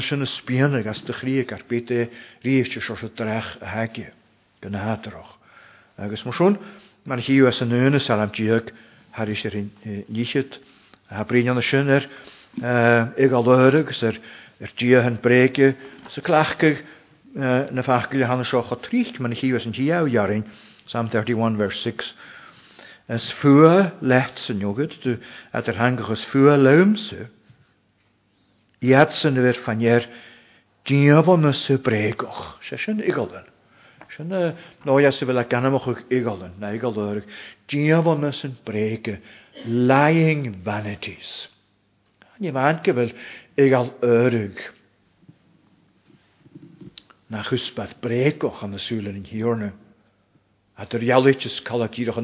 as 0.89 1.01
de 1.03 1.13
chríag 1.13 1.49
het 1.49 1.67
bete 1.67 2.09
hekje, 2.41 2.81
seo 2.81 2.95
sa 2.95 3.07
drech 3.13 3.57
a 3.61 3.65
haige 3.65 4.11
gan 4.61 4.71
maar 4.71 6.17
schoon. 6.33 6.57
Maar 7.05 7.17
mar 7.17 7.17
hiú 7.17 7.45
een 7.45 7.61
an 7.61 7.67
nuna 7.67 7.99
salamtíag 7.99 8.63
is 9.27 9.43
er 9.43 9.55
in 9.55 9.71
níchiid 10.11 10.59
a 11.11 11.23
brían 11.23 11.57
an 11.57 11.87
er 11.87 13.79
er 14.03 14.19
er 14.61 14.71
dia 14.79 15.01
yn 15.03 15.17
bregu, 15.19 15.71
sy'n 16.13 16.23
clachgyg 16.29 16.77
na 17.75 17.83
fachgyl 17.83 18.23
y 18.23 18.27
hanes 18.29 18.53
o'ch 18.55 18.69
o 18.71 18.77
man 18.79 19.33
mae'n 19.33 19.51
was 19.53 19.65
yn 19.67 19.73
hiaw 19.75 20.07
Psalm 20.87 21.09
31 21.09 21.57
vers 21.59 21.79
6. 21.83 22.11
Ys 23.11 23.25
ffwa 23.35 23.91
let 24.01 24.39
sy'n 24.39 24.61
iogyd, 24.63 24.95
at 25.57 25.67
er 25.67 25.77
hangach 25.79 26.11
ys 26.13 26.25
leumse. 26.31 26.61
lawm 26.63 26.93
sy, 27.01 27.25
i 28.85 28.93
van 28.93 29.11
sy'n 29.17 29.37
yfyr 29.41 29.59
ffanier, 29.65 30.07
diaf 30.87 31.27
o'n 31.27 31.49
ys 31.49 31.63
y 31.73 31.77
bregoch, 31.81 32.55
sy'n 32.65 32.79
sy'n 32.85 33.01
igolen. 33.03 33.49
Sy'n 34.15 34.29
noia 34.85 35.11
sy'n 35.11 35.27
fel 35.27 35.37
a 35.37 35.45
o'ch 35.75 36.05
igolen, 36.13 36.53
na 36.61 36.69
igolwyrg, 36.77 37.25
diaf 37.67 38.05
van 38.07 38.29
ys 38.29 38.45
yn 38.47 38.55
lying 39.67 40.63
vanities. 40.63 41.47
Nie 42.39 42.51
mae'n 42.51 42.83
gyfel, 42.83 43.11
egal 43.55 43.93
örug. 44.03 44.59
Na 47.27 47.41
hwsbeth 47.47 47.95
bregoch 48.03 48.61
an 48.65 48.75
y 48.77 48.81
sŵl 48.83 49.07
yn 49.13 49.23
hiorna. 49.25 49.71
A 50.77 50.83
dyr 50.91 51.05
ialit 51.07 51.45
ys 51.47 51.61
calat 51.65 51.97
iroch 51.99 52.21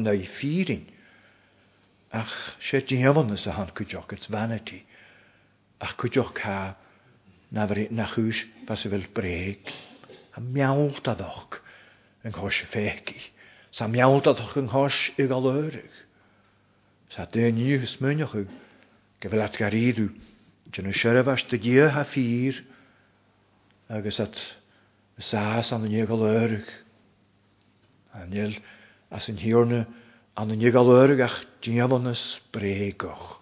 Ach, 2.14 2.52
se 2.60 2.80
di 2.84 2.96
hefon 2.96 3.32
a 3.32 3.50
han 3.54 3.70
cwjoch 3.72 4.12
its 4.12 4.26
vanity. 4.28 4.82
Ach 5.80 5.96
kujok 5.96 6.34
ca 6.34 6.76
na, 7.50 7.64
na 7.90 8.04
hwys 8.04 8.42
fas 8.66 8.84
y 8.84 8.90
fel 8.90 9.06
breg. 9.14 9.64
A 10.36 10.40
miawl 10.40 10.92
daddoch 11.02 11.56
yn 12.24 12.34
hos 12.36 12.60
y 12.62 12.66
fegi. 12.66 13.16
Sa 13.70 13.88
miawl 13.88 14.20
daddoch 14.20 14.58
yn 14.60 14.68
hos 14.76 15.08
egal 15.16 15.48
örug. 15.48 15.88
Sa 17.08 17.24
dyn 17.24 17.56
i 17.56 17.78
hwsmynioch 17.80 18.36
yw. 18.42 18.46
Gefel 19.22 19.40
Dúna 20.72 20.88
seirehhes 20.96 21.42
do 21.52 21.56
ggé 21.60 21.82
ha 21.92 22.02
fír 22.02 22.64
agus 23.92 24.18
at 24.24 24.36
sáas 25.20 25.70
an 25.72 25.82
nníag 25.84 26.08
goléirich. 26.08 26.70
Anil 28.16 28.54
as 29.10 29.28
an 29.28 29.36
hiorne 29.36 29.80
an 30.34 30.48
na 30.48 30.54
nníag 30.56 30.72
goléirich 30.72 31.20
ach 31.26 31.36
díananas 31.60 32.22
brégoch. 32.54 33.36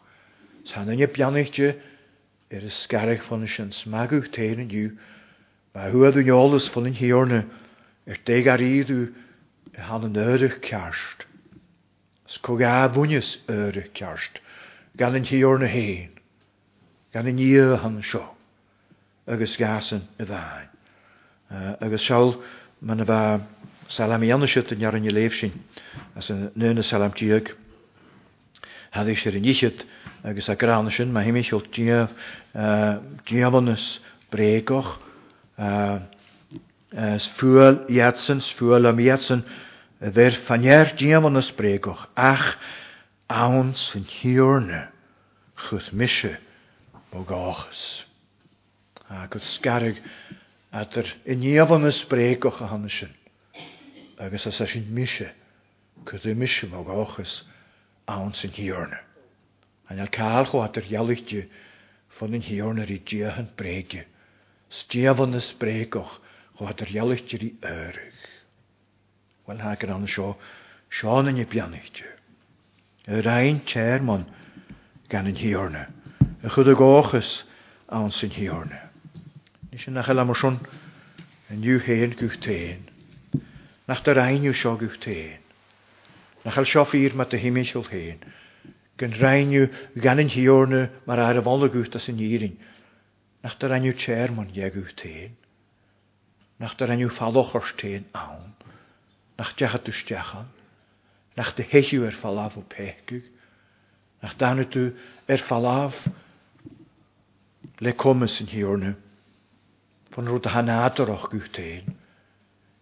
Sananne 0.67 1.07
beanichte 1.07 1.69
ar 2.51 2.67
is 2.67 2.75
scarich 2.83 3.23
fan 3.29 3.47
sin 3.47 3.71
smaguh 3.71 4.27
téan 4.35 4.67
dú, 4.69 4.91
Ba 5.73 5.87
huaadú 5.93 6.25
neolalas 6.27 6.67
fan 6.75 6.87
in 6.91 6.99
hiorne 6.99 7.45
ar 8.11 8.19
dé 8.27 8.41
gar 8.43 8.59
íú 8.59 9.05
han 9.87 10.05
an 10.09 10.19
örich 10.19 10.59
cearst. 10.67 11.27
van 12.43 12.59
ga 12.59 12.75
bhuiines 12.89 13.37
örich 13.47 13.93
cearst, 13.95 14.41
gan 14.97 15.15
gan 17.13 17.27
y 17.27 17.33
níhan 17.35 17.99
seo 18.07 18.23
agus 19.31 19.57
gasan 19.59 20.05
i 20.23 20.27
bhain. 20.29 20.69
Agus 21.83 22.05
siol, 22.07 22.35
mae'n 22.81 23.03
a 23.03 23.23
salam 23.91 24.23
i 24.23 24.31
anna 24.33 24.47
siú 24.47 24.63
in 24.75 24.85
aran 24.87 25.07
i 25.07 25.11
léh 25.11 25.31
sy'n, 25.35 25.55
as 26.15 26.31
an 26.31 26.51
nuna 26.55 26.85
salamtíag. 26.87 27.51
Had 28.95 29.09
é 29.09 29.15
sé 29.15 29.31
in 29.35 29.43
níchiid 29.43 29.83
agus 30.25 30.49
a 30.49 30.55
grána 30.55 30.91
sin 30.91 31.11
má 31.13 31.23
himimiisiúil 31.27 31.65
bregoch, 31.71 32.11
diabanas 33.27 33.85
brécoch 34.31 34.91
fuúil 37.37 37.83
iadsan 37.89 38.41
fuúil 38.59 38.87
am 38.87 38.99
iadsan 38.99 39.43
a 40.01 40.11
bheit 40.11 40.39
diam 40.47 40.87
diabanas 40.99 41.51
brécoch 41.53 42.07
ach 42.17 42.57
awn 43.29 43.75
sy'n 43.75 44.07
hiwrna, 44.21 44.83
chwth 45.59 45.91
misio 45.93 46.37
bogóchas. 47.13 48.07
A 49.11 49.27
go 49.29 49.39
scarigh 49.39 49.99
atar 50.73 51.05
i 51.27 51.35
nníomhan 51.35 51.81
na 51.83 51.91
sprécocha 51.91 52.67
hanna 52.69 52.89
sin, 52.89 53.11
agus 54.19 54.47
a 54.47 54.51
sa 54.53 54.67
sin 54.67 54.87
mise 54.95 55.27
chu 56.07 56.17
d 56.23 56.31
mise 56.39 56.65
bogóchas 56.71 57.33
an 58.07 58.31
sin 58.35 58.51
hiorne. 58.55 58.99
An 59.91 59.99
ar 60.01 60.09
cáil 60.17 60.47
chu 60.51 60.63
atar 60.63 60.87
jaalachte 60.87 61.49
fan 62.15 62.35
in 62.35 62.43
hiorne 62.47 62.87
í 62.87 63.01
ddíhan 63.03 63.51
bréige, 63.59 64.07
stíomhan 64.71 65.35
na 65.35 65.43
sprécoch 65.43 66.13
chu 66.57 66.63
atar 66.71 66.87
jaalachte 66.95 67.43
í 67.43 67.51
éirich. 67.61 68.23
wel 69.51 69.59
ha 69.65 69.75
an 69.75 70.07
seo 70.07 70.37
seánin 70.89 71.41
i 71.41 71.45
beanichte. 71.45 72.07
A 73.09 73.19
rein 73.21 73.59
térman 73.67 74.27
gan 75.09 75.27
in 75.27 75.35
a 76.43 76.49
chud 76.49 76.69
a 76.69 76.75
gáchas 76.75 77.43
an 77.89 78.11
sin 78.11 78.31
hiorne. 78.31 78.81
Ní 79.73 79.79
sin 79.85 79.95
nach 79.95 80.07
chaile 80.07 80.23
een 80.23 80.61
aniuhéon 81.51 82.15
goh 82.17 82.37
téin, 82.41 82.89
nach 83.89 84.01
tar 84.03 84.15
reinniu 84.15 84.55
seo 84.55 84.77
goh 84.79 84.95
téin, 85.03 85.37
nach 86.45 86.55
chail 86.55 86.65
seoír 86.85 87.13
mat 87.15 87.35
a 87.35 87.37
himimiisiil 87.37 87.85
héin, 87.91 88.21
gon 88.97 89.13
reinniu 89.21 89.69
ganin 90.01 90.31
hiorne 90.31 90.89
mar 91.07 91.19
ar 91.21 91.37
a 91.37 91.43
bhla 91.43 91.69
gocht 91.69 91.95
as 91.97 92.05
san 92.07 92.17
hierin. 92.19 92.57
nach 93.43 93.59
tar 93.59 93.71
reinniu 93.71 93.93
térman 93.93 94.49
jeguh 94.55 94.95
téin, 94.97 95.37
nach 96.61 96.77
tar 96.77 96.89
reinniu 96.89 97.11
fallochar 97.11 97.69
téin 97.77 98.05
an, 98.15 98.55
nach 99.39 99.53
dechaústechan, 99.59 100.47
nach 101.37 101.53
de 101.57 101.65
heisiú 101.65 102.07
ar 102.07 102.15
fallaf 102.17 102.57
ó 102.57 102.63
pecuh, 102.65 103.25
nach 104.23 104.37
danú 104.39 104.87
er 105.29 105.39
falaf 105.45 105.95
le 107.81 107.93
kommes 107.97 108.35
yn 108.43 108.49
hiornu. 108.53 108.91
Fan 110.13 110.29
rwyd 110.29 110.49
a 110.51 110.53
hanador 110.57 111.09
o'ch 111.15 111.29
gwych 111.33 111.47
tein. 111.57 111.95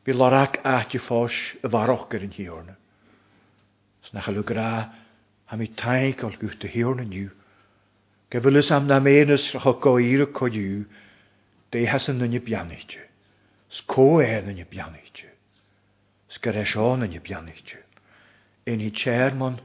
Bi 0.03 0.15
lorac 0.17 0.59
a 0.67 0.79
i 0.91 0.99
ffos 1.01 1.37
y 1.63 1.71
farwch 1.75 2.09
gyr 2.11 2.25
yn 2.27 2.35
hiornu. 2.35 2.75
Os 4.03 4.11
na 4.15 4.25
chalw 4.27 4.43
gra 4.47 4.89
am 5.55 5.63
i 5.63 5.69
taig 5.79 6.25
o'ch 6.27 6.41
gwych 6.43 6.59
te 6.59 6.71
hiornu 6.75 7.07
niw. 7.07 7.29
Gefylus 8.33 8.73
am 8.75 8.89
na 8.91 8.99
menys 8.99 9.47
rach 9.55 9.69
o 9.71 9.77
goir 9.87 10.27
o 10.27 10.29
codiw. 10.41 10.83
Dei 11.71 11.87
has 11.87 12.09
yn 12.09 12.19
Sco 13.71 14.19
en 14.25 14.47
yn 14.49 14.61
y 14.63 14.65
bianitio. 14.65 15.29
Sgeresion 16.33 17.05
yn 17.05 17.13
y 17.13 17.19
bianitio. 17.21 17.77
hi 18.67 18.91
chairman, 18.97 19.61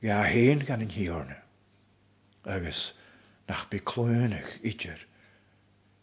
ia 0.00 0.22
hen 0.22 0.60
gan 0.62 0.80
yn 0.80 0.90
hiornu. 0.94 1.34
Agus, 2.46 2.92
nach 3.48 3.66
bu 3.70 3.76
clóineach 3.92 4.52
idr 4.70 5.00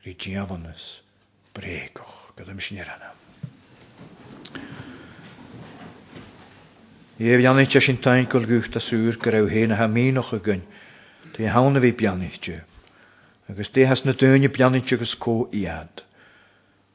rhi 0.06 0.14
diafanas 0.22 0.84
bregoch 1.58 2.20
go 2.38 2.46
mis 2.60 2.68
nir 2.74 2.89
anna. 2.94 3.12
Éh 7.22 7.46
anite 7.50 7.82
sin 7.82 8.00
tain 8.02 8.26
goil 8.30 8.46
gúcht 8.50 8.76
a 8.78 8.82
súr 8.82 9.18
go 9.18 9.30
raibh 9.32 9.54
héna 9.56 9.76
ha 9.78 9.88
míoch 9.88 10.32
a 10.34 10.39
gunn, 10.39 10.64
Tá 11.34 11.48
hána 11.54 11.80
bhí 11.80 11.92
beanite, 11.96 12.64
agus 13.50 13.72
has 13.88 14.04
na 14.04 14.12
dyn 14.12 14.36
i 14.44 14.50
dúine 14.50 14.52
beanite 14.58 14.94
agus 14.96 15.16
có 15.16 15.48
iad. 15.54 16.04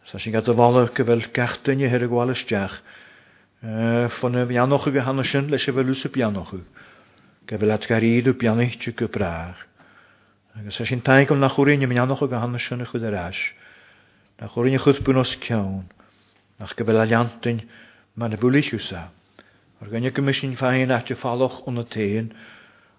Sa 0.05 0.19
sy'n 0.19 0.33
gada 0.33 0.53
fola 0.55 0.85
gyfel 0.93 1.23
go 1.25 1.31
bhfuil 1.33 1.33
gatainine 1.33 1.89
hir 1.91 2.05
a 2.05 2.09
gháalasteach 2.11 2.77
fan 4.21 4.37
a 4.37 4.45
bheanocha 4.47 4.93
go 4.93 5.01
hanna 5.01 5.25
sy'n 5.25 5.49
leis 5.51 5.67
a 5.69 5.73
bheith 5.73 5.89
lúsa 5.89 6.09
beanochu, 6.13 6.61
go 7.47 7.57
bhfuil 7.57 7.73
at 7.75 7.89
garíadú 7.89 8.35
beanite 8.37 8.93
go 8.93 9.07
gybrach 9.09 9.65
Agus 10.59 10.77
sin 10.89 11.03
taig 11.07 11.31
an 11.33 11.41
nach 11.45 11.57
choíine 11.59 11.87
meannach 11.89 12.21
go 12.29 12.39
hanna 12.43 12.59
sinna 12.67 12.87
chud 12.91 13.03
aráis. 13.09 13.37
Na 14.41 14.49
choíine 14.53 14.79
chudbún 14.81 15.19
os 15.23 15.35
ceann 15.47 15.75
nach 16.61 16.71
go 16.79 16.85
bfuil 16.89 17.01
a 17.01 17.05
leantain 17.11 17.59
me 18.21 18.29
na 18.33 18.39
bhúliisiúsa. 18.45 19.03
Ar 19.83 19.89
gannne 19.95 20.11
go 20.19 20.25
sin 20.39 20.57
féin 20.61 20.95
a 20.97 21.03
te 21.11 21.15
fallch 21.25 21.59
onna 21.69 21.85
téin, 21.97 22.33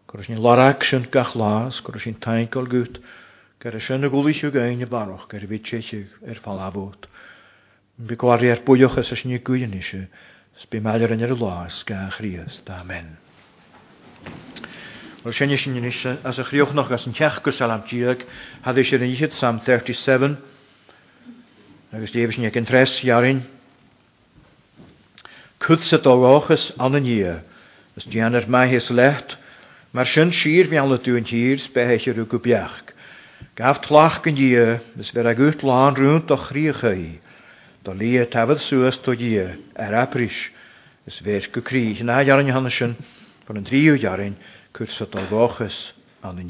chu 0.05 0.21
sin 0.27 0.37
laraach 0.45 0.83
sin 0.91 1.07
gach 1.15 1.33
lás 1.43 1.81
chu 1.87 1.97
sin 2.05 2.19
taáil 2.25 2.47
gut 2.75 3.01
gur 3.63 3.75
a 3.75 3.81
sinna 3.87 4.07
gúlaisiú 4.17 4.53
gaine 4.59 4.85
barch 4.93 5.25
gur 5.33 5.47
bhí 5.53 5.57
téisiú 5.71 6.05
ar 6.29 6.37
fallhót. 6.45 7.09
Bí 8.09 8.15
goirí 8.25 8.51
ar 8.53 8.61
buocha 8.69 9.01
sa 9.03 9.15
sin 9.17 9.33
gúise, 9.49 10.03
sbí 10.65 10.77
meidir 10.89 11.11
an 11.17 11.25
ar 11.29 11.33
lás 11.45 11.81
gach 11.89 12.21
rias. 12.21 12.61
Amen. 12.77 13.17
Wel 15.27 15.33
sin 15.35 15.57
sin 15.57 15.83
as 16.23 16.39
a 16.39 16.43
chríochnach 16.43 16.89
as 16.89 17.05
an 17.05 17.13
alam 17.19 17.41
salamtíag 17.83 18.25
had 18.61 18.75
sé 18.77 18.93
an 18.95 19.03
iad 19.07 19.31
Psalm 19.33 19.59
37 19.59 20.37
agus 21.91 22.11
déh 22.11 22.33
sin 22.33 22.45
ag 22.45 22.55
an 22.55 22.63
tresjarin. 22.65 23.41
Cud 25.59 25.79
sa 25.81 25.97
dóráchas 25.97 26.71
an 26.79 26.95
as 26.95 27.03
dian 27.03 27.43
Is 27.97 28.05
déanar 28.07 28.47
hys 28.69 28.87
lecht, 28.89 29.35
mae'r 29.91 30.07
sy'n 30.07 30.31
sir 30.31 30.69
fi 30.71 30.77
an 30.79 30.95
dwi'n 30.95 31.03
dún 31.03 31.25
sbeth 31.25 31.67
spéhéisi 31.67 32.15
rú 32.15 32.23
go 32.25 32.39
beach. 32.39 32.95
Gaf 33.59 33.81
tlach 33.83 34.23
gyn 34.23 34.37
dí 34.39 34.55
is 34.97 35.11
fyr 35.11 35.27
ag 35.27 35.39
wyt 35.43 35.61
lan 35.61 35.95
rúnt 35.97 36.27
do 36.31 36.37
chríocha 36.39 36.95
í, 36.95 37.19
Tá 37.83 37.91
lí 37.91 38.15
tafad 38.31 38.59
suas 38.63 38.95
tó 39.03 39.11
dí 39.11 39.35
ar 39.43 39.57
er 39.91 39.95
apris, 40.05 40.47
is 41.05 41.19
bhéir 41.19 41.51
go 41.51 41.59
crí 41.59 41.99
na 42.01 42.23
dearan 42.23 42.47
hanne 42.47 42.71
sin 42.71 42.95
yn 43.49 43.57
an 43.59 43.65
tríú 43.67 43.99
cur 44.77 44.89
aan 46.19 46.37
an 46.37 46.49